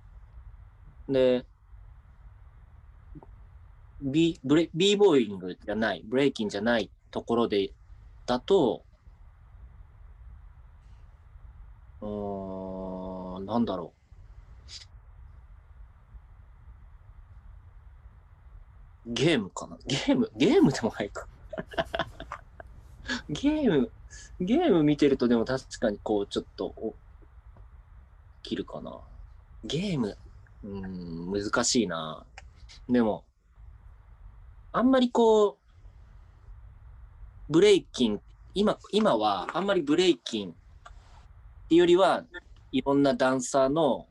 [1.08, 1.44] で、
[4.00, 7.74] B、ブレ b ボーイングじゃない、ブレイキンじゃないところで、
[8.24, 8.85] だと、
[12.00, 13.94] うーん、なんだろ
[19.06, 19.12] う。
[19.12, 19.78] ゲームかな？
[19.86, 20.30] ゲーム？
[20.36, 21.28] ゲームでもないか。
[23.28, 23.92] ゲーム、
[24.40, 26.96] ゲーム見てるとでも確かにこうちょっと
[28.42, 29.00] 切るかな。
[29.64, 30.18] ゲーム、
[30.64, 32.26] うーん、難しいな。
[32.88, 33.24] でも、
[34.72, 35.56] あんまりこう、
[37.48, 38.20] ブレイキン、
[38.54, 40.56] 今、今はあんまりブレイキン
[41.66, 42.24] っていうよりは、
[42.70, 44.06] いろんなダンサーの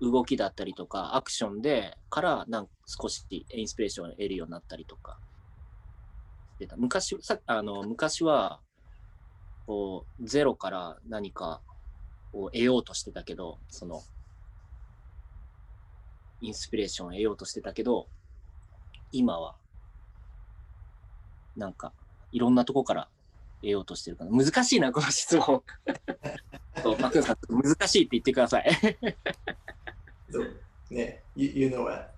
[0.00, 5.18] 動きだったりとか、アクションで、から、なん少しインスピレーションを得るようになったりとか。
[6.76, 8.60] 昔、さあの昔は、
[9.66, 11.60] こう、ゼロから何か
[12.32, 14.00] を得ようとしてたけど、その、
[16.40, 18.06] インスピレーションを得ようとしてたけど、
[19.10, 19.56] 今は、
[21.56, 21.92] なんか、
[22.30, 23.08] いろんなとこから
[23.60, 24.30] 得ようとしてるかな。
[24.44, 25.62] 難しいな、この質問。
[26.82, 28.70] そうマクンさん、難しいって言ってください。
[30.30, 30.54] So,
[30.90, 32.08] yeah, you, you know it.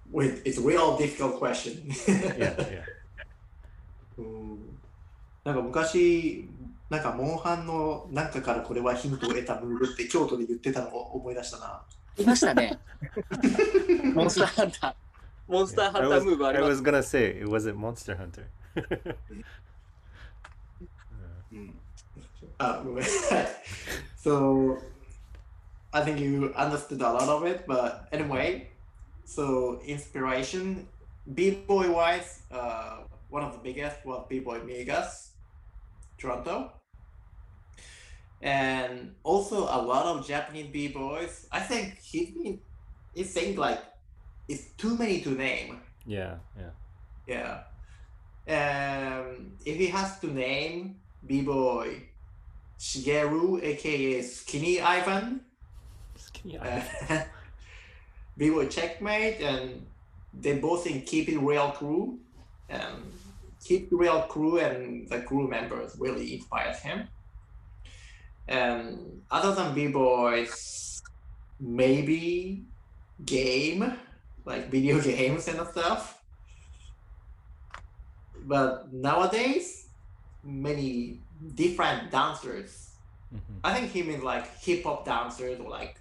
[0.44, 1.82] It's a real difficult question.
[2.36, 2.82] yeah yeah
[4.18, 4.78] うん
[5.44, 6.48] なんか昔、
[6.90, 11.82] なんかモンハンの中からこれはヒントを得たムーブって京都で言ってたのを思い出したな。
[12.18, 12.78] いましたね。
[14.12, 14.94] モンスターハンター。
[15.48, 16.82] モンスターハ I ンター was, ムーブあり I ま was す。
[16.82, 18.44] gonna say it wasn't Monster Hunter
[19.30, 19.44] う ん
[22.60, 22.84] Uh,
[24.16, 24.76] so
[25.94, 28.68] I think you understood a lot of it, but anyway,
[29.24, 30.86] so inspiration,
[31.32, 32.98] b-boy wise, uh,
[33.30, 35.32] one of the biggest was b-boy Megas,
[36.18, 36.72] Toronto,
[38.42, 41.48] and also a lot of Japanese b-boys.
[41.50, 42.60] I think he's been,
[43.14, 43.80] he's saying like,
[44.48, 45.80] it's too many to name.
[46.04, 46.72] Yeah, yeah,
[47.26, 47.60] yeah.
[48.46, 50.96] and if he has to name
[51.26, 52.09] b-boy
[52.80, 55.42] Shigeru, aka Skinny Ivan,
[56.16, 57.24] Skinny uh, Ivan.
[58.38, 59.84] B-boy Checkmate, and
[60.32, 62.18] they both in Keep It Real crew.
[62.70, 63.12] Um,
[63.62, 67.06] Keep It Real crew and the crew members really inspired him.
[68.48, 71.02] Um, other than B-boys,
[71.60, 72.64] maybe
[73.26, 73.92] game,
[74.46, 76.22] like video games and stuff.
[78.46, 79.88] But nowadays,
[80.42, 81.20] many
[81.55, 82.95] different dancers.
[83.33, 83.39] Mhm.
[83.63, 85.95] I think he means like hip hop dancers or like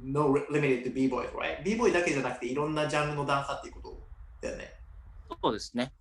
[0.00, 1.62] no limited to b-boys, right?
[1.64, 4.06] b-boy だけじゃなくていろんなジャンルのダンサーっていうこと
[4.40, 4.72] だよね。
[5.42, 5.92] そうですね。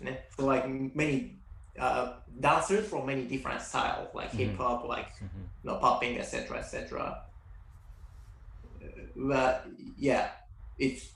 [0.00, 1.36] ね So like many
[1.78, 4.50] uh, dancers from many different styles, like Mhm.
[4.52, 5.28] hip hop, like Mhm.
[5.62, 7.24] you know, popping, etc., etc.
[9.16, 9.66] But
[9.98, 10.30] yeah,
[10.78, 11.12] it's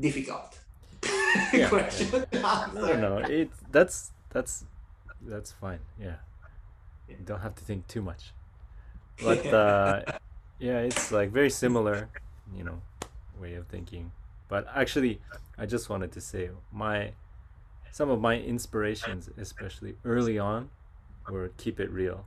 [0.00, 0.58] difficult
[1.52, 1.68] Yeah.
[1.68, 2.96] question to No, answer.
[2.98, 4.64] no, it that's that's
[5.29, 5.79] that's fine.
[5.99, 6.15] Yeah,
[7.07, 7.15] Yeah.
[7.19, 8.33] you don't have to think too much.
[9.23, 10.01] But uh,
[10.59, 12.09] yeah, it's like very similar,
[12.55, 12.81] you know,
[13.39, 14.11] way of thinking.
[14.47, 15.19] But actually,
[15.57, 17.13] I just wanted to say my
[17.91, 20.69] some of my inspirations, especially early on,
[21.27, 22.25] were keep it real.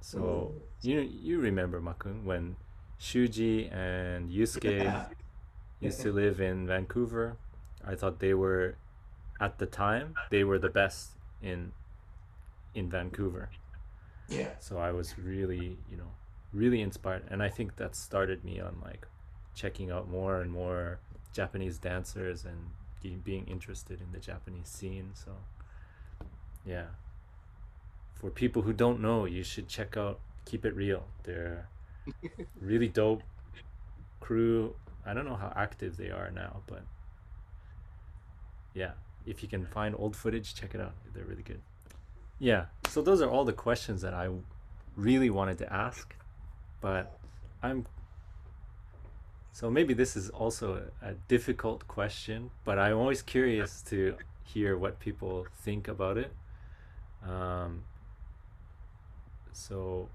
[0.00, 2.56] So you you remember Makun when
[3.00, 5.06] Shuji and Yusuke Yeah.
[5.80, 7.36] used to live in Vancouver.
[7.84, 8.76] I thought they were
[9.40, 11.72] at the time they were the best in
[12.74, 13.50] in Vancouver.
[14.28, 14.50] Yeah.
[14.60, 16.12] So I was really, you know,
[16.52, 19.06] really inspired and I think that started me on like
[19.54, 20.98] checking out more and more
[21.32, 25.10] Japanese dancers and being interested in the Japanese scene.
[25.14, 25.32] So
[26.64, 26.86] yeah.
[28.14, 31.04] For people who don't know, you should check out Keep It Real.
[31.24, 31.68] They're
[32.60, 33.22] really dope
[34.20, 34.74] crew.
[35.04, 36.82] I don't know how active they are now, but
[38.74, 38.92] yeah,
[39.26, 40.94] if you can find old footage, check it out.
[41.14, 41.60] They're really good.
[42.40, 44.30] Yeah, so those are all the questions that I
[44.96, 46.14] really wanted to ask,
[46.80, 47.18] but
[47.62, 47.86] I'm
[49.52, 54.78] so maybe this is also a, a difficult question, but I'm always curious to hear
[54.78, 56.32] what people think about it.
[57.28, 57.82] Um,
[59.52, 60.08] so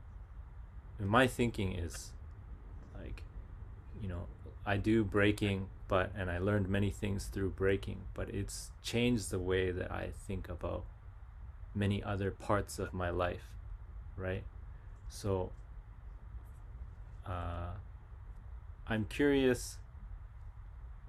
[0.99, 2.11] my thinking is
[2.97, 3.21] like
[4.01, 4.27] you know
[4.65, 9.39] i do breaking but and i learned many things through breaking but it's changed the
[9.39, 10.85] way that i think about
[11.75, 13.51] many other parts of my life
[14.17, 14.43] right?
[15.09, 15.51] So
[17.25, 17.73] uh,
[18.87, 19.77] i'm curious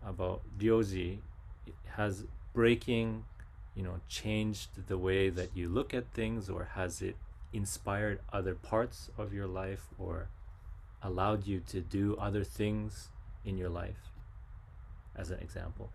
[0.06, 1.18] about ryoji
[1.96, 3.24] has breaking
[3.74, 7.16] you know changed the way that you look at things or has it
[7.52, 10.28] inspired other parts of your life or
[11.02, 13.08] allowed you to do other things
[13.44, 14.10] in your life
[15.14, 15.90] as an example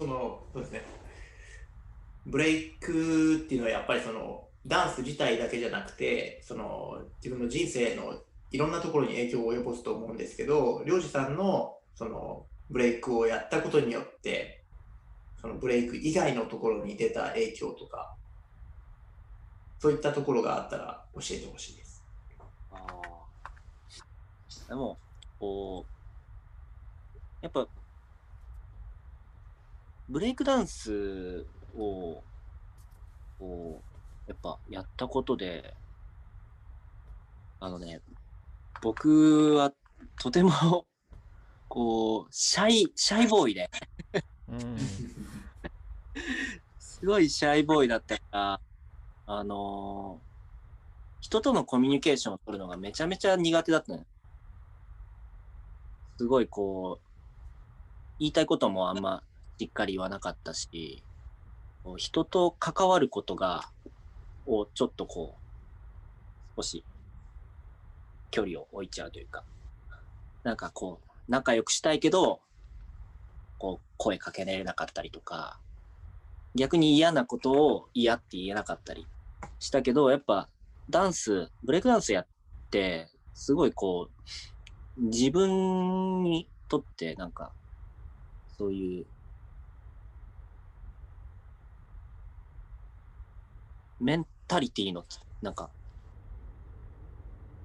[0.00, 0.82] そのそうですね。
[2.24, 8.14] ブレイクっていうのはやっぱりそのダンス自体だけじゃなくて、その自分の人生の
[8.50, 14.64] いろんなところに影響を及ぼすと思うんですけど、りょうじさんのそのブレイクをやったことによって、
[15.38, 18.16] そのブレイク以外のところに出た影響とか、
[19.78, 22.02] そういったところがあったら教えてほしいです。
[22.72, 22.86] あ
[24.66, 24.98] でも、
[25.38, 25.90] こう、
[27.42, 27.66] やっぱ、
[30.10, 31.46] ブレイクダンス
[31.76, 32.20] を、
[33.38, 35.72] こう、やっぱやったことで、
[37.60, 38.00] あのね、
[38.82, 39.72] 僕は
[40.20, 40.50] とても、
[41.68, 43.70] こう、シャイ、シャイボーイで、
[46.80, 48.60] すごいシャイボーイだったから、
[49.26, 50.30] あのー
[51.20, 54.04] 人とのコミュニケーションを取るのがめちゃめちゃ苦手だったのよ。
[56.16, 57.06] すごいこう、
[58.18, 59.22] 言いたいこともあんま
[59.60, 61.04] しっかり言わなかったし、
[61.98, 63.68] 人と関わることが、
[64.46, 65.36] をちょっとこ
[66.56, 66.82] う、少し
[68.30, 69.44] 距離を置いちゃうというか、
[70.44, 72.40] なんかこう、仲良くしたいけど、
[73.58, 75.60] こう、声かけられなかったりとか、
[76.54, 79.06] 逆に嫌なことを嫌って言えなかったり
[79.58, 80.48] したけど、やっぱ
[80.88, 82.28] ダンス、ブレイクダンスやっ
[82.70, 84.08] て、すごいこ
[84.96, 87.52] う、自分にとってなんか、
[88.60, 89.06] そういう、
[94.00, 95.04] メンタリティの、
[95.42, 95.70] なんか、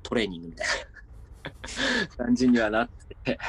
[0.03, 0.67] トレーニングみたい
[2.17, 3.39] な感じにはなってて。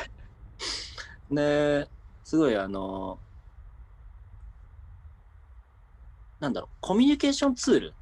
[1.31, 1.89] で、
[2.25, 3.19] すごいあの、
[6.41, 7.95] なんだろう、コミュニケーションツール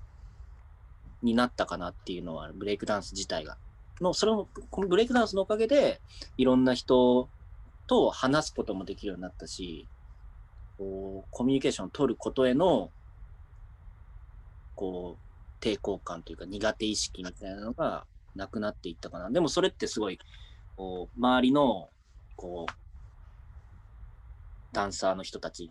[1.22, 3.59] になったかなっていうのは、ブレイクダンス自体が。
[4.01, 6.03] の、それも、このブレイクダンスのおかげで、
[6.37, 7.30] いろんな人
[7.87, 9.89] と話すこともできるようになったし、
[10.76, 12.93] こう、コミュニケーションを取ることへの、
[14.75, 19.31] こう、抵抗感というか苦手意識みたいなのがなくなっていったかな。
[19.31, 20.18] でもそれってすごい、
[20.77, 21.91] こう、周りの、
[22.37, 22.72] こう、
[24.72, 25.70] ダンサーの人たち、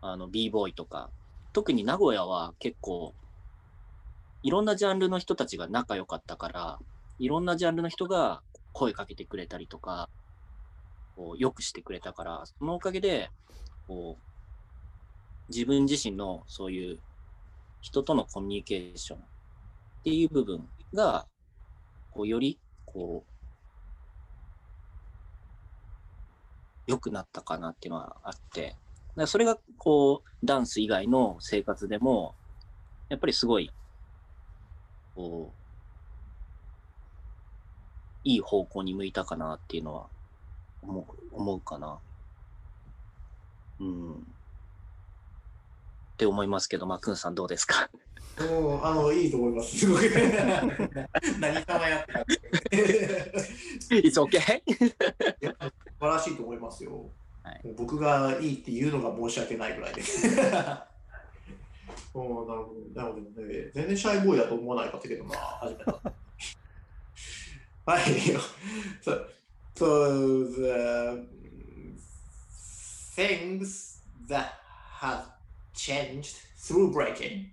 [0.00, 1.10] あの、b ボーイとか、
[1.52, 3.14] 特に名古屋は結構、
[4.42, 6.78] いろんなジャンルの人たちが仲良かったから、
[7.18, 10.08] いろんなジャンルの人が声かけてくれたりとか、
[11.16, 13.30] こう、よくしてくれたから、そのおかげで、
[13.88, 14.22] こう、
[15.48, 17.00] 自分自身のそういう
[17.80, 19.22] 人とのコミュニケーションっ
[20.04, 21.26] ていう部分が、
[22.10, 23.30] こうよりこう
[26.90, 28.76] 良くなったかなっていうのはあって
[29.16, 32.34] だそれがこうダンス以外の生活でも
[33.08, 33.70] やっぱりすごい
[35.14, 35.58] こう
[38.24, 40.08] いい方向に向いたかなっていうのは
[40.82, 42.00] 思う思うかな。
[43.80, 44.37] うん。
[46.18, 47.88] って思いますけど、まあ、くんさんどうですか？
[48.50, 49.78] もうあのいいと思います。
[49.78, 50.02] すごく
[51.38, 52.40] 何様やってたって
[53.90, 54.60] ?It's okay?
[54.66, 54.74] 素
[56.00, 57.08] 晴らしいと思いますよ。
[57.44, 60.02] はい僕がいいって言うのが申し訳ないぐらいで。
[62.14, 63.00] おーなるほど。
[63.00, 63.70] なるほどね。
[63.74, 65.90] 全然シャイボーイだと思わなかったけどな、初めて。
[67.86, 68.02] はい。
[69.02, 69.24] so,
[69.76, 71.26] so the
[73.16, 74.52] things that
[75.00, 75.22] have
[75.78, 77.50] changed through breaking.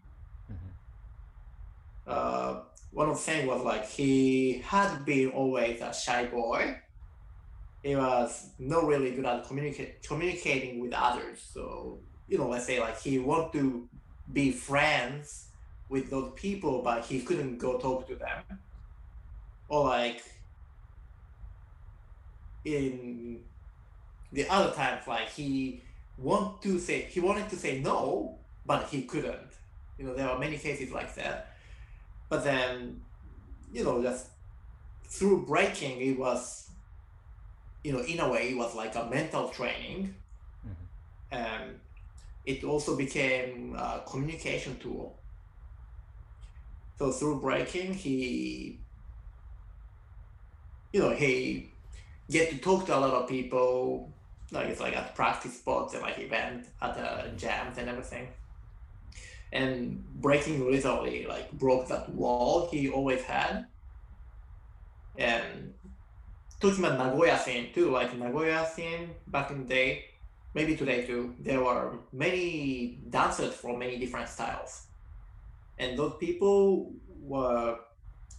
[2.08, 2.62] uh,
[2.92, 6.78] one of the things was like he had been always a shy boy.
[7.84, 11.40] He was not really good at communicate communicating with others.
[11.54, 13.88] So you know, let's say like he want to
[14.34, 15.48] be friends
[15.90, 18.44] with those people, but he couldn't go talk to them.
[19.68, 20.24] Or like
[22.64, 23.42] in
[24.32, 25.82] the other times, like he
[26.18, 29.52] want to say he wanted to say no, but he couldn't.
[29.98, 31.56] You know, there are many cases like that.
[32.30, 33.02] But then
[33.72, 34.28] you know just
[35.04, 36.70] through breaking it was
[37.84, 40.16] you know in a way it was like a mental training.
[40.66, 41.36] Mm-hmm.
[41.36, 41.80] And
[42.46, 45.18] it also became a communication tool.
[46.98, 48.80] So through breaking he
[50.94, 51.70] you know he
[52.30, 54.12] get to talk to a lot of people
[54.52, 58.28] like it's like at practice spots and like event at the jams and everything
[59.56, 63.66] and breaking literally like broke that wall he always had.
[65.18, 65.74] And
[66.60, 70.06] talking about Nagoya scene too, like Nagoya scene back in the day,
[70.54, 74.88] maybe today too, there were many dancers from many different styles.
[75.80, 76.92] And those people
[77.22, 77.78] were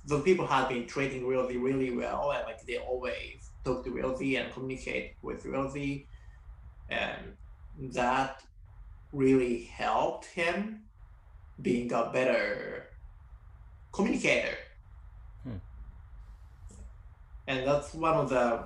[0.07, 4.40] those people had been trading really, really well and like they always talk to Ryoji
[4.40, 6.06] and communicate with Ryoji.
[6.88, 7.36] And
[7.92, 8.42] that
[9.12, 10.82] really helped him
[11.60, 12.90] being a better
[13.92, 14.56] communicator.
[15.42, 15.56] Hmm.
[17.48, 18.64] And that's one of the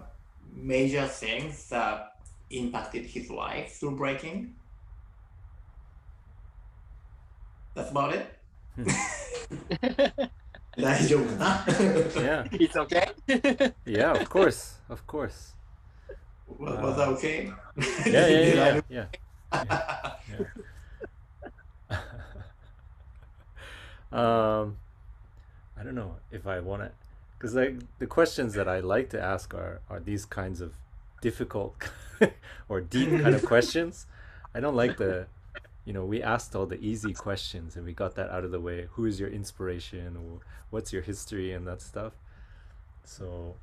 [0.55, 2.17] major things that
[2.51, 4.55] impacted his life through breaking.
[7.75, 8.37] That's about it.
[10.80, 13.14] 大丈夫かな Yeah, It's okay?
[13.86, 15.54] yeah, of course, of course.
[16.48, 17.52] was, was that okay?
[18.06, 19.06] Yeah, yeah, Did I yeah,
[19.54, 20.16] yeah.
[21.92, 21.98] yeah.
[24.12, 24.78] um,
[25.78, 26.92] I don't know if I want to,
[27.38, 30.74] because like the questions that I like to ask are are these kinds of
[31.22, 31.76] difficult
[32.70, 34.06] or deep kind of questions.
[34.54, 35.28] I don't like the,
[35.85, 38.61] you know, we asked all the easy questions and we got that out of the
[38.61, 38.87] way.
[38.93, 40.17] Who is your inspiration?
[40.17, 42.13] Or what's your history and that stuff.
[43.05, 43.57] So,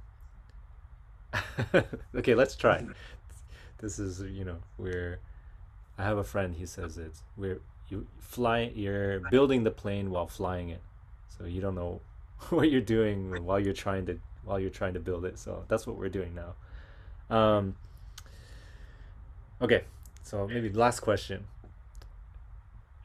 [2.15, 2.85] okay, let's try.
[3.79, 5.19] This is you know we're.
[5.97, 6.55] I have a friend.
[6.55, 8.71] He says it's we're you fly.
[8.75, 10.81] You're building the plane while flying it,
[11.37, 12.01] so you don't know
[12.49, 15.37] what you're doing while you're trying to while you're trying to build it.
[15.39, 17.35] So that's what we're doing now.
[17.35, 17.75] Um,
[19.61, 19.83] okay,
[20.23, 21.45] so maybe last question.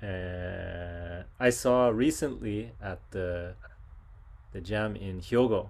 [0.03, 3.55] Uh, I saw recently at the
[4.53, 5.69] the jam in Hyogo.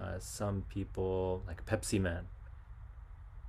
[0.00, 2.26] Uh, some people like Pepsi Man.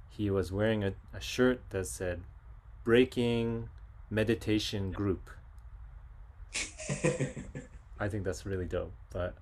[0.09, 2.21] He was wearing a, a shirt that said
[2.83, 3.69] "Breaking
[4.09, 5.29] Meditation Group."
[7.99, 8.93] I think that's really dope.
[9.11, 9.35] But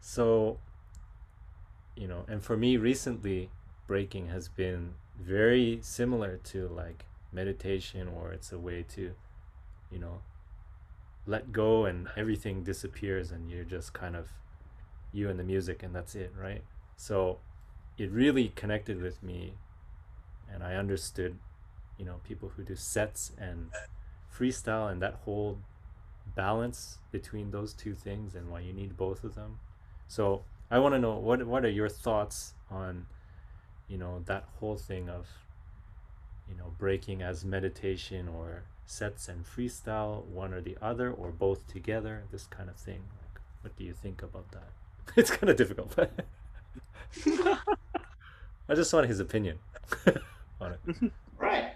[0.00, 0.58] so,
[1.96, 3.50] you know, and for me recently,
[3.86, 9.14] breaking has been very similar to like meditation, or it's a way to,
[9.90, 10.20] you know,
[11.26, 14.28] let go and everything disappears and you're just kind of
[15.12, 16.62] you and the music and that's it, right?
[16.96, 17.38] So
[17.96, 19.54] it really connected with me
[20.52, 21.38] and I understood,
[21.98, 23.70] you know, people who do sets and
[24.34, 25.58] freestyle and that whole
[26.34, 29.58] balance between those two things and why you need both of them.
[30.06, 33.06] So I want to know what what are your thoughts on
[33.88, 35.26] you know that whole thing of
[36.48, 41.66] you know breaking as meditation or sets and freestyle one or the other or both
[41.68, 44.70] together this kind of thing like what do you think about that
[45.16, 46.10] it's kind of difficult but
[48.68, 49.58] I just want his opinion
[50.60, 51.70] on it Right.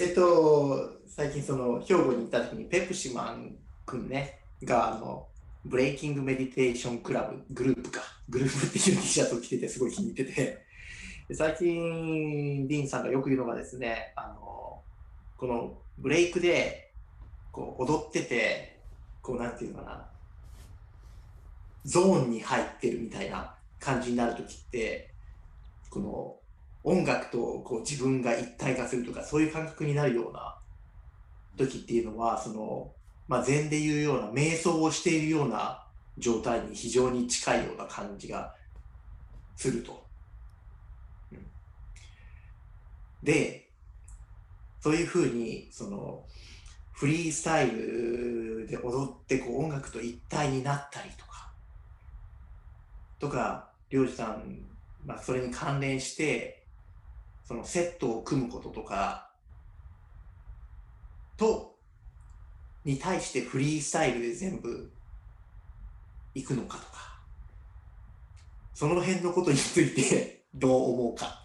[0.00, 3.56] えっと、最近その兵庫に行った時にペプシマン
[3.86, 5.28] 君ね、があの
[5.64, 10.64] ブレイキングメディテーションクラブ、グループか、グループっていう T シャツを着ててすごい気に入ってて、
[11.32, 14.71] 最近、ディーンさんがよく言うのがですね、あの、
[15.42, 16.92] このブレイクで
[17.50, 18.78] こう踊ってて、
[19.20, 20.06] こうなんていうのかな、
[21.84, 25.12] ゾーンに入ってるみたいな感じになるときって、
[25.90, 26.36] この
[26.84, 30.56] 音楽とこう自分が一体化するとか、そういう感覚になるような
[31.56, 32.92] 時っていうのは、その、
[33.26, 35.84] まあ、禅でいうような瞑想をしているような
[36.18, 38.54] 状態に非常に近いような感じが
[39.56, 40.06] すると。
[41.32, 41.38] うん
[43.24, 43.61] で、
[44.82, 46.24] そういうふうに、その、
[46.90, 51.52] フリースタイルで踊ってこう音楽と一体になったりとか、
[53.20, 54.58] とか、りょうじさん、
[55.04, 56.66] まあ、それに関連して、
[57.44, 59.30] そのセットを組むこととか、
[61.36, 61.76] と、
[62.84, 64.90] に対してフリースタイルで全部
[66.34, 67.20] 行くのかとか、
[68.74, 71.40] その辺のことについてどう思うか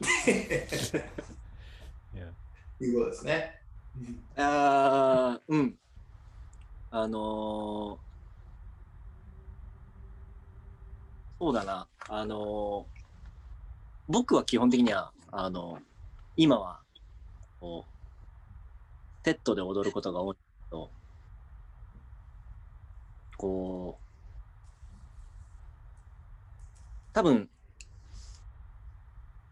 [2.85, 3.55] いうことですね。
[4.35, 5.79] あーうん。
[6.91, 8.07] あのー
[11.39, 11.87] そうだな。
[12.09, 12.97] あのー
[14.07, 15.79] 僕は基本的には、あの
[16.37, 16.81] 今は、
[17.59, 17.93] こう、
[19.25, 20.93] セットで踊ることが多いけど、
[23.37, 24.07] こう、
[27.13, 27.49] 多分、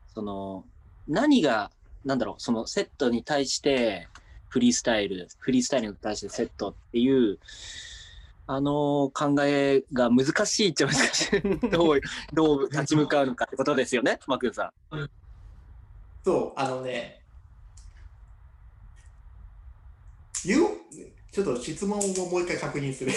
[0.08, 0.66] その、
[1.08, 1.72] 何が、
[2.06, 4.08] なんだろう、そのセットに対して、
[4.48, 7.40] フリースタイル、フリースタイルに対してセットっていう、
[8.48, 11.42] あの考えが難しいっちゃ難しい。
[11.70, 12.02] どう、
[12.32, 15.10] どう立ち向かうのかってことですよね、マクンさん。
[16.24, 17.22] そう、あのね、
[20.46, 20.68] 言う
[21.32, 23.12] ちょっと質問をもう一回確認する。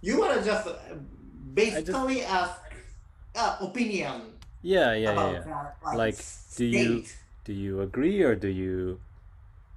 [0.00, 0.64] you wanna just
[1.54, 2.60] basically ask
[3.34, 4.32] uh, opinion
[4.62, 5.40] Yeah, yeah, yeah.
[5.84, 6.16] that, Like,
[6.56, 7.04] do you-
[7.44, 9.00] Do you agree or do you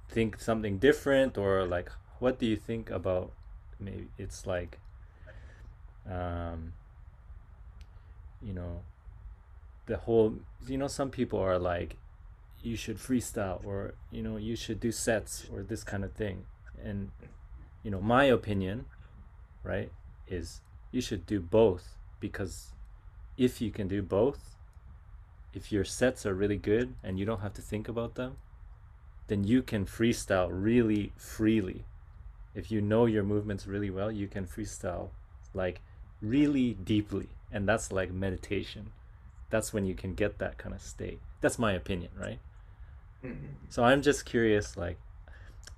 [0.08, 3.32] think something different or like what do you think about
[3.80, 4.78] maybe it's like
[6.08, 6.72] um
[8.40, 8.82] you know
[9.86, 10.34] the whole
[10.66, 11.96] you know some people are like
[12.62, 16.46] you should freestyle or you know you should do sets or this kind of thing
[16.82, 17.10] and
[17.82, 18.84] you know my opinion
[19.64, 19.90] right
[20.28, 20.60] is
[20.92, 22.72] you should do both because
[23.36, 24.55] if you can do both
[25.56, 28.36] if your sets are really good and you don't have to think about them
[29.28, 31.84] then you can freestyle really freely.
[32.54, 35.08] If you know your movements really well you can freestyle
[35.54, 35.80] like
[36.20, 38.92] really deeply and that's like meditation.
[39.50, 41.20] That's when you can get that kind of state.
[41.40, 42.38] That's my opinion right?
[43.22, 43.36] うん
[43.68, 44.98] so I'm just curious, like,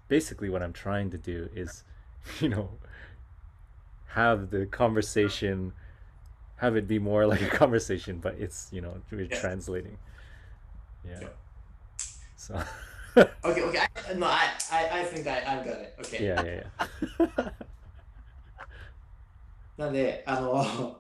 [0.09, 1.85] basically what I'm trying to do is,
[2.41, 2.71] you know,
[4.09, 5.73] have the conversation,
[6.59, 9.41] have it be more like a conversation, but it's, you know, we're Yeah.
[9.41, 9.97] translating.
[11.05, 11.21] Yeah.
[11.23, 11.29] Yeah.
[12.37, 12.61] So,
[13.45, 13.79] Okay, okay.
[13.79, 15.95] I, no, I, I, I think I, I got it.
[16.01, 16.25] Okay.
[16.25, 17.53] yeah, yeah, yeah.
[19.77, 20.99] なんで、あの、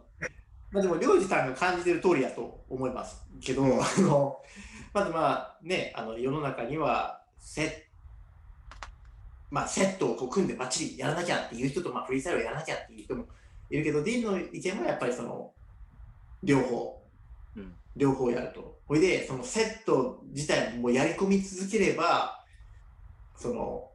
[0.70, 3.66] まあでも、りょうじさんが感じてる通りやと思いますけど、あ
[4.00, 4.40] の、
[4.92, 7.88] まずまあね、あの世の中にはセ,、
[9.50, 13.24] まあ、セットをこう組んでバッチリやらなきゃっていう人と、まあ、フリースタイルをやらなきゃっていう人も
[13.70, 15.52] いるけど、ディーンの意見はやっぱりその、
[16.42, 17.02] 両方、
[17.56, 17.74] うん。
[17.96, 18.78] 両方やると。
[18.86, 22.44] ほいで、そのセット自体もやり込み続ければ、
[23.36, 23.90] その、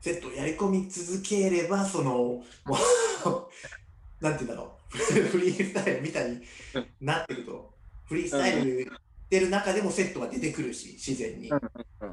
[0.00, 2.44] セットをやり込み続ければ、その、も
[4.20, 6.42] う、なんて言うんだろう、 フリースタイルみたいに
[7.00, 7.74] なってると、
[8.06, 8.90] フリースタイルし
[9.30, 11.50] てる中でもセットが出てくるし、自然に。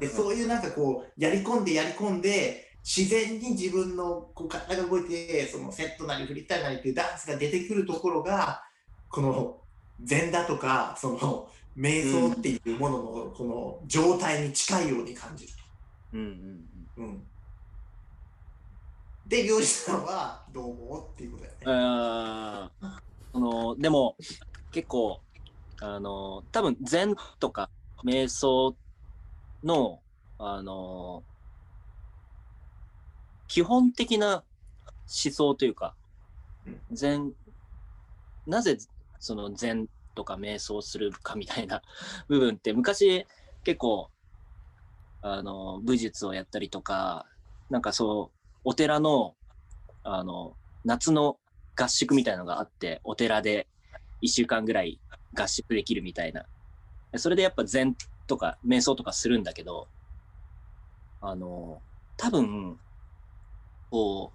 [0.00, 8.62] でそういうなんかこう、やり込んでやり込んで、自然に自分のこう体が動いて、そのセットなりフリースタイルなりっていうダンスが出てくるところが、
[9.08, 9.60] この
[10.02, 15.52] 禅だとか、その瞑想っていうもののこの状態に近いように感じる。
[16.14, 16.26] うんうん
[16.96, 17.22] うんうん。
[19.26, 22.70] で、漁師さんはどう思うっていうことだよね。
[23.34, 24.16] あのでも
[24.72, 25.20] 結構
[25.80, 27.70] あの多分禅とか
[28.04, 28.76] 瞑想
[29.64, 30.00] の
[30.38, 31.22] あの
[33.52, 34.44] 基本的な
[35.24, 35.94] 思想というか
[36.90, 37.32] 禅
[38.46, 38.78] なぜ
[39.18, 41.82] その禅とか瞑想するかみたいな
[42.28, 43.26] 部分って昔
[43.62, 44.10] 結構
[45.20, 47.26] あの武術をやったりとか
[47.68, 49.36] なんかそうお寺の
[50.02, 51.38] あの夏の
[51.76, 53.68] 合宿みたいのがあって、お寺で
[54.22, 55.00] 1週間ぐらい
[55.34, 56.46] 合宿できるみたいな。
[57.16, 57.94] それでやっぱ禅
[58.26, 59.88] とか瞑想とかするんだけど、
[61.20, 61.82] あの、
[62.16, 62.78] 多分、
[63.92, 64.32] こ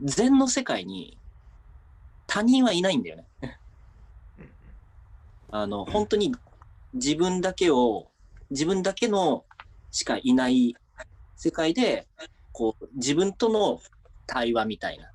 [0.00, 1.20] う、禅の世界に
[2.26, 3.28] 他人はいないんだよね。
[5.52, 6.34] あの、本当に
[6.94, 8.08] 自分だけを、
[8.50, 9.44] 自分だけの
[9.92, 10.74] しかいない
[11.36, 12.08] 世界で、
[12.50, 13.80] こう、自分との
[14.26, 15.12] 対話みたいな。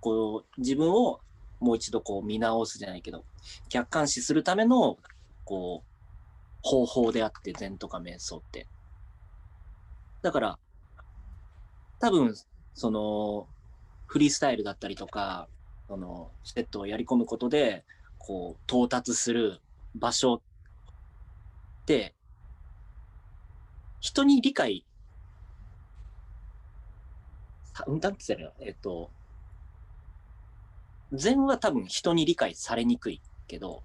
[0.00, 1.22] こう、自分を
[1.60, 3.24] もう一度こう見直すじゃないけど、
[3.70, 4.98] 客観視するための、
[5.44, 5.88] こう、
[6.60, 8.68] 方法であって、禅とか瞑想って。
[10.20, 10.58] だから、
[12.00, 12.34] 多分、
[12.74, 13.48] その、
[14.06, 15.48] フリースタイルだったりとか、
[15.86, 17.84] その、セットをやり込むことで、
[18.18, 19.60] こう、到達する
[19.94, 20.42] 場所っ
[21.86, 22.14] て、
[24.00, 24.86] 人に理解、
[27.74, 29.12] さうんなんて言ったらえっと、
[31.12, 33.84] 禅は多分人に理解されにくいけど、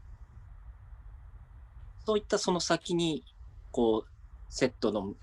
[2.06, 3.26] そういったその先に、
[3.72, 4.10] こう、
[4.50, 5.16] セットの、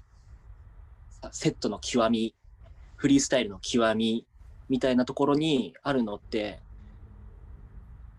[1.30, 2.34] セットの極み、
[3.02, 4.28] フリースタイルの極み、
[4.68, 6.62] みたいなところにあるのって、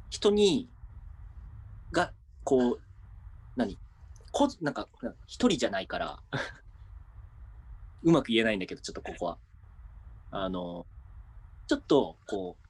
[0.10, 0.68] 人に、
[1.94, 2.12] が、
[2.44, 2.82] こう、
[3.56, 3.80] 何？
[4.34, 6.20] こなんか、な一人じゃないから、
[8.04, 9.38] うまく言えないんだけど、ちょっとここは。
[10.32, 10.86] あの、
[11.68, 12.68] ちょっと、こう、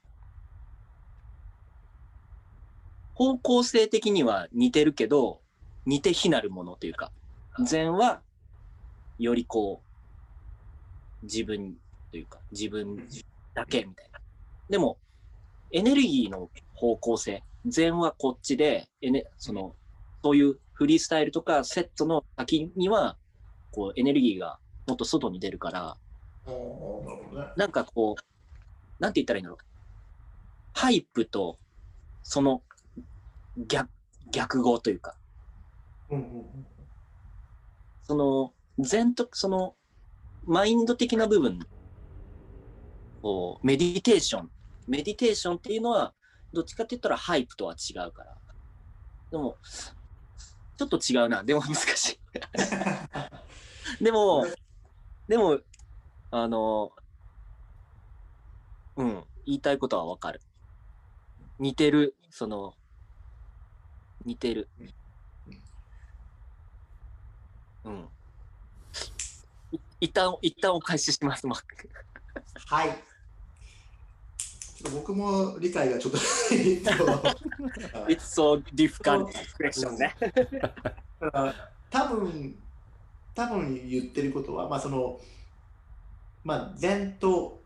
[3.16, 5.42] 方向性的には似てるけど、
[5.88, 7.12] 似て非なるものというか、
[7.66, 8.22] 禅は、
[9.18, 11.74] よりこう、自分
[12.14, 12.96] というか、自分
[13.56, 14.20] だけみたいな。
[14.70, 15.00] でも、
[15.72, 19.76] エネルギーの方向性、禅はこっちで、エネその、
[20.24, 23.18] そういうフリースタイルとかセットの先には、
[23.72, 25.98] こう、エネルギーがもっと外に出るから、
[27.58, 28.24] なんかこう、
[29.00, 29.58] なんて言ったらいいんだろう。
[30.74, 31.58] ハイプと、
[32.22, 32.62] その
[33.58, 33.90] 逆、
[34.32, 35.18] 逆語というか、
[38.04, 39.76] その、禅と、その、
[40.46, 41.60] マインド的な部分、
[43.24, 44.52] こう、メディテーション。
[44.86, 46.14] メディテーションっていうのは、
[46.52, 48.36] どっちかって言ったらハイプとは違うから。
[49.32, 49.56] でも、
[50.78, 51.42] ちょっと違うな。
[51.42, 54.04] でも難しい。
[54.04, 54.46] でも、
[55.30, 55.58] でも、
[56.32, 56.92] あの、
[58.98, 60.42] うん、言いたいことはわかる。
[61.60, 62.74] 似てる、その、
[64.26, 64.68] 似てる。
[67.86, 68.10] うん。
[69.72, 71.90] い一旦、一旦お返しします、マック。
[72.68, 73.13] はい。
[74.84, 76.18] ちょっと僕も理解がちょっと
[78.08, 80.14] It's so difficult expression ね。
[81.90, 82.56] 多分
[83.34, 85.20] 多分言ってることはまあその
[86.44, 87.62] まあ禅と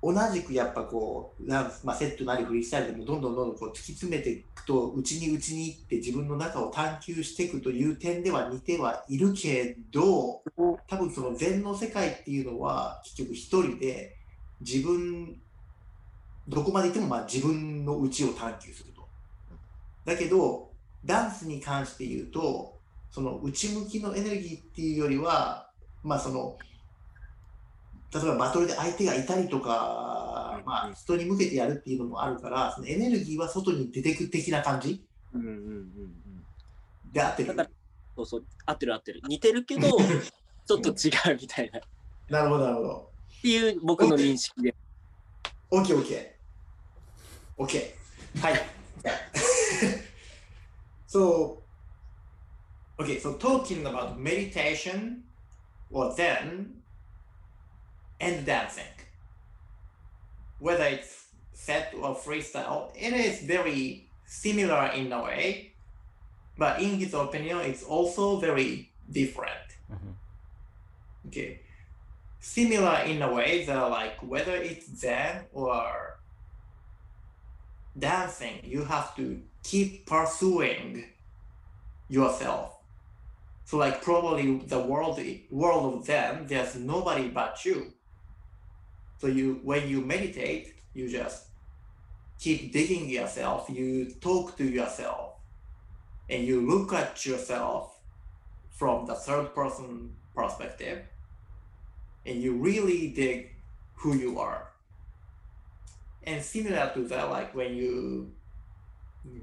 [0.00, 10.42] 同じくやっぱこうまあ、セットなりフリースタイルでもどんどんどんどんこう突き詰めていくと内に内に行って自分の中を探求していくという点では似てはいるけど
[10.86, 14.16] 多分その禅の世界っていうのは結局一人で
[14.60, 15.40] 自分
[16.48, 19.06] どこまで行ってもまあ自分の内を探求すると。
[20.04, 20.70] だけど
[21.04, 22.78] ダンスに関して言うと
[23.10, 25.70] その内向きのエネルギーっていうよりは
[26.02, 26.56] まあその
[28.12, 35.92] 例えばバトルで相手がいたりとか、うんまあ、人に向けてやるっていうのもあるからそのエネルギーは外に出てく的な感じうんうんうんうん。
[37.12, 37.54] であってる
[38.16, 39.20] そうそう、合ってる合ってる。
[39.28, 39.88] 似てるけど、
[40.66, 41.78] ちょっと違うみたいな。
[41.78, 41.82] っ
[42.28, 43.10] なるほどなるほど
[43.42, 44.74] ていう僕の認識で。
[45.70, 46.37] OKOK OK
[48.40, 48.62] はい
[51.06, 51.62] so
[53.00, 55.24] okay so talking about meditation
[55.90, 56.74] or Zen
[58.20, 58.84] and dancing.
[60.60, 65.72] Whether it's set or freestyle it is very similar in a way
[66.56, 69.78] but in his opinion it's also very different.
[69.90, 70.14] Mhm.
[71.26, 71.60] okay.
[72.40, 76.17] Similar in a way that like whether it's Zen or
[77.98, 81.04] dancing, you have to keep pursuing
[82.08, 82.78] yourself.
[83.64, 85.20] So like probably the world
[85.50, 87.92] world of them, there's nobody but you.
[89.18, 91.48] So you when you meditate, you just
[92.38, 95.34] keep digging yourself, you talk to yourself,
[96.30, 97.98] and you look at yourself
[98.70, 101.02] from the third person perspective
[102.24, 103.50] and you really dig
[103.96, 104.67] who you are.
[106.28, 108.32] And similar to that, like when you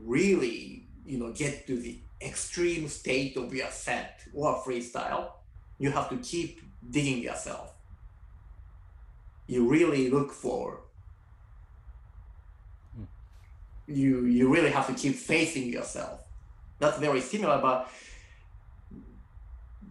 [0.04, 5.32] really, you know, get to the extreme state of your set or freestyle,
[5.80, 7.74] you have to keep digging yourself.
[9.48, 10.82] You really look for
[12.96, 13.06] hmm.
[13.88, 16.22] you you really have to keep facing yourself.
[16.78, 17.90] That's very similar, but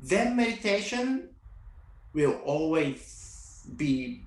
[0.05, 1.31] Zen meditation
[2.13, 4.24] will always be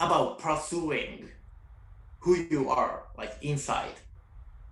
[0.00, 1.28] about pursuing
[2.20, 3.94] who you are, like inside.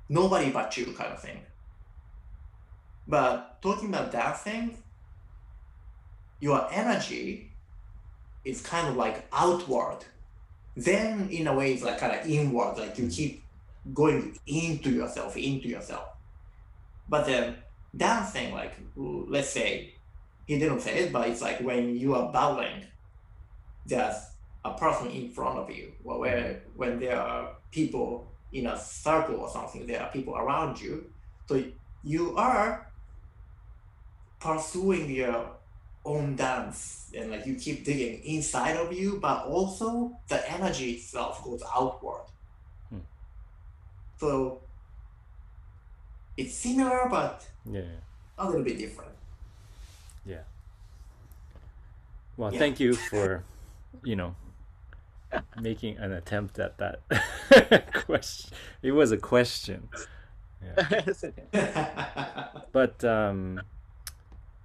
[0.08, 1.40] Nobody but you, kind of thing.
[3.06, 4.78] But talking about dancing,
[6.40, 7.50] your energy
[8.44, 9.98] is kind of like outward.
[10.76, 13.42] Then, in a way, it's like kind of inward, like you keep
[13.92, 16.08] going into yourself, into yourself.
[17.08, 17.56] But then,
[17.96, 19.94] dancing, like let's say,
[20.46, 22.84] he didn't say it, but it's like when you are bowling,
[23.86, 24.27] there's
[24.64, 25.92] a person in front of you.
[26.02, 30.80] Well, where when there are people in a circle or something, there are people around
[30.80, 31.10] you.
[31.46, 31.62] So
[32.02, 32.90] you are
[34.40, 35.50] pursuing your
[36.04, 41.42] own dance and like you keep digging inside of you, but also the energy itself
[41.44, 42.24] goes outward.
[42.88, 42.98] Hmm.
[44.18, 44.60] So
[46.36, 47.82] it's similar but Yeah.
[48.38, 49.12] a little bit different.
[50.24, 50.42] Yeah.
[52.36, 52.58] Well, Yeah.
[52.58, 53.42] thank you for,
[54.04, 54.34] you know,
[55.60, 58.50] making an attempt at that question.
[58.82, 59.88] It was a question.
[60.64, 61.02] Yeah.
[62.72, 63.62] But um,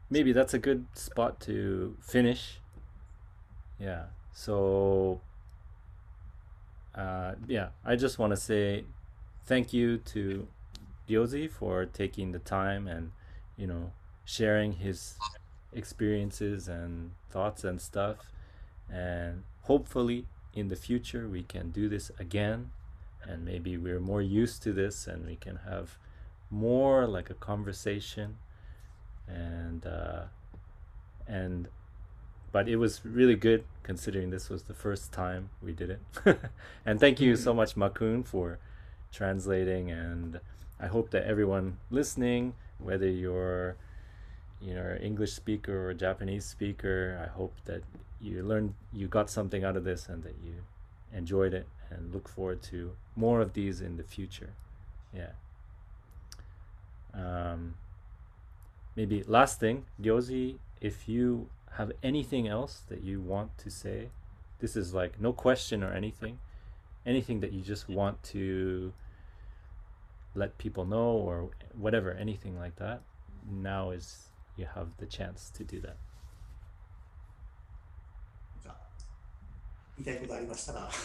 [0.10, 2.60] maybe that's a good spot to finish.
[3.80, 4.04] Yeah.
[4.34, 5.22] So,
[6.96, 8.84] uh, yeah, I just want to say
[9.46, 10.48] thank you to
[11.10, 13.12] Ryozi for taking the time and,
[13.58, 13.92] you know,
[14.26, 15.18] sharing his
[15.72, 18.18] experiences and thoughts and stuff.
[18.92, 22.72] And hopefully, in the future, we can do this again.
[23.24, 25.98] And maybe we're more used to this and we can have
[26.50, 28.38] more like a conversation
[29.28, 30.24] and uh,
[31.28, 31.68] and
[32.52, 36.00] but it was really good considering this was the first time we did it
[36.86, 38.60] and thank you so much makun for
[39.12, 40.40] translating and
[40.80, 43.76] i hope that everyone listening whether you're
[44.62, 47.82] you know english speaker or japanese speaker i hope that
[48.24, 50.54] you learned you got something out of this and that you
[51.14, 54.54] enjoyed it and look forward to more of these in the future
[55.14, 55.34] yeah
[57.14, 57.76] um,
[58.96, 64.10] maybe last thing, Ryozi, if you have anything else that you want to say,
[64.60, 66.40] this is like no question or anything,
[67.06, 68.94] anything that you just want to
[70.36, 73.02] let people know or whatever, anything like that.
[73.50, 75.98] Now is you have the chance to do that.
[79.98, 80.90] 言いたいことありましたら。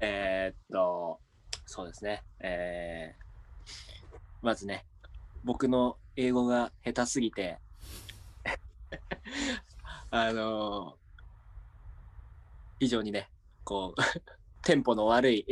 [0.00, 1.20] えっと、
[1.66, 2.22] そうですね。
[2.40, 3.28] えー
[4.40, 4.86] まずね、
[5.42, 7.58] 僕の英語が下手すぎて、
[10.10, 10.96] あの
[12.78, 13.28] 非常にね、
[13.64, 14.00] こう、
[14.62, 15.44] テンポの悪い、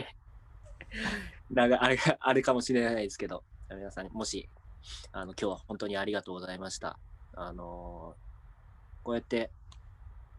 [1.50, 4.48] なんかあれあるかもしれないですけど、皆さん、もし、
[5.10, 6.96] あの、今日は本当にありがとうございました。
[7.34, 8.16] あの
[9.02, 9.50] こうやって、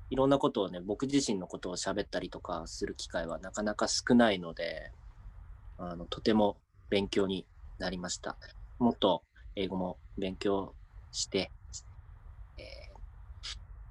[0.09, 4.91] いろんなことをね、僕自身のことを喋ったりとかする機会はなかなか少ないので、
[5.77, 6.57] あの、とても
[6.89, 7.45] 勉強に
[7.77, 8.37] なりました。
[8.79, 9.23] もっと
[9.55, 10.73] 英語も勉強
[11.11, 11.51] して、
[12.57, 12.65] えー、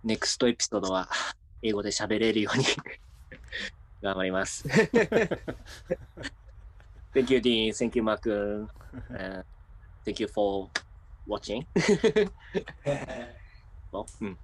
[0.04, 1.08] ネクストエピソードは
[1.62, 2.64] 英語で喋れるように
[4.02, 4.66] 頑張ります。
[7.12, 7.72] Thank you, Dean.
[7.72, 8.28] Thank you, Mark.
[8.28, 8.66] Uh,
[10.04, 10.70] thank you for
[11.26, 11.66] watching.
[14.20, 14.38] うん。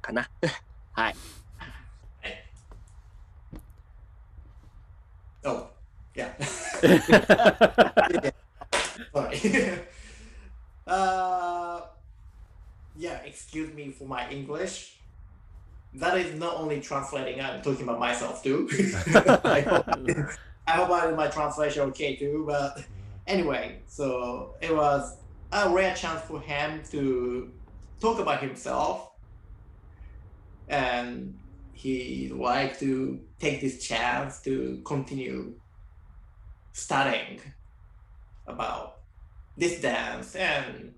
[0.00, 0.30] かな。
[0.92, 1.16] はい。
[5.44, 5.70] oh,
[6.14, 6.34] yeah.
[9.14, 9.40] Sorry.
[10.86, 11.80] uh,
[12.96, 14.96] yeah, excuse me for my English.
[15.94, 18.68] That is not only translating, I'm talking about myself too.
[19.14, 19.88] I, hope,
[20.66, 22.44] I hope I did my translation okay too.
[22.46, 22.84] But
[23.26, 25.16] anyway, so it was
[25.52, 27.50] a rare chance for him to
[28.00, 29.09] talk about himself.
[30.70, 31.38] And
[31.74, 35.54] he liked to take this chance to continue
[36.72, 37.40] studying
[38.46, 38.98] about
[39.56, 40.94] this dance and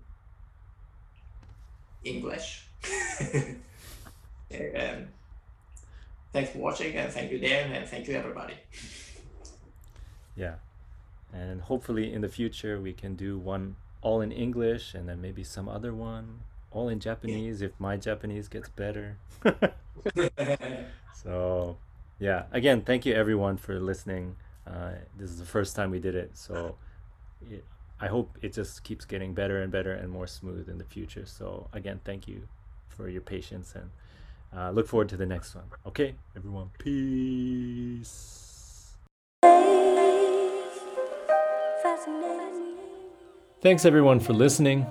[2.03, 2.67] English.
[4.51, 5.07] and
[6.31, 8.55] thanks for watching, and thank you, Dan, and thank you, everybody.
[10.35, 10.55] yeah.
[11.33, 15.43] And hopefully in the future we can do one all in English and then maybe
[15.43, 16.41] some other one
[16.73, 19.17] all in Japanese if my Japanese gets better.
[21.23, 21.77] So,
[22.19, 24.35] yeah, again, thank you everyone for listening.
[24.67, 26.75] Uh, this is the first time we did it, so
[27.49, 27.63] it,
[27.99, 31.25] I hope it just keeps getting better and better and more smooth in the future.
[31.25, 32.47] So, again, thank you
[32.89, 33.89] for your patience and
[34.55, 35.65] uh, look forward to the next one.
[35.87, 38.49] Okay, everyone, peace.
[43.61, 44.85] Thanks everyone for listening.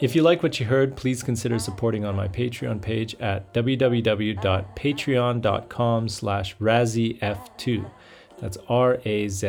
[0.00, 6.08] If you like what you heard, please consider supporting on my Patreon page at www.patreon.com
[6.08, 7.90] slash razzyf2.
[8.38, 9.44] That's R-A-Z-Z-Y-F2.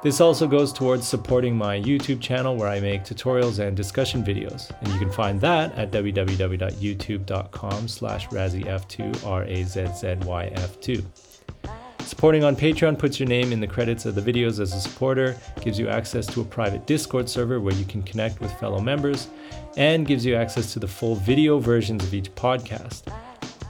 [0.00, 4.70] This also goes towards supporting my YouTube channel where I make tutorials and discussion videos.
[4.80, 11.04] And you can find that at www.youtube.com slash razzyf2, R-A-Z-Z-Y-F2.
[12.08, 15.36] Supporting on Patreon puts your name in the credits of the videos as a supporter,
[15.60, 19.28] gives you access to a private Discord server where you can connect with fellow members,
[19.76, 23.14] and gives you access to the full video versions of each podcast.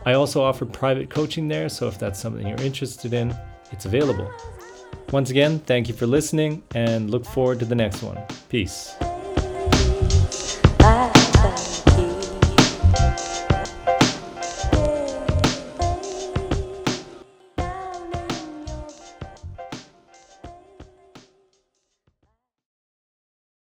[0.06, 3.36] I also offer private coaching there, so if that's something you're interested in,
[3.72, 4.30] it's available.
[5.10, 8.18] Once again, thank you for listening and look forward to the next one.
[8.48, 8.94] Peace.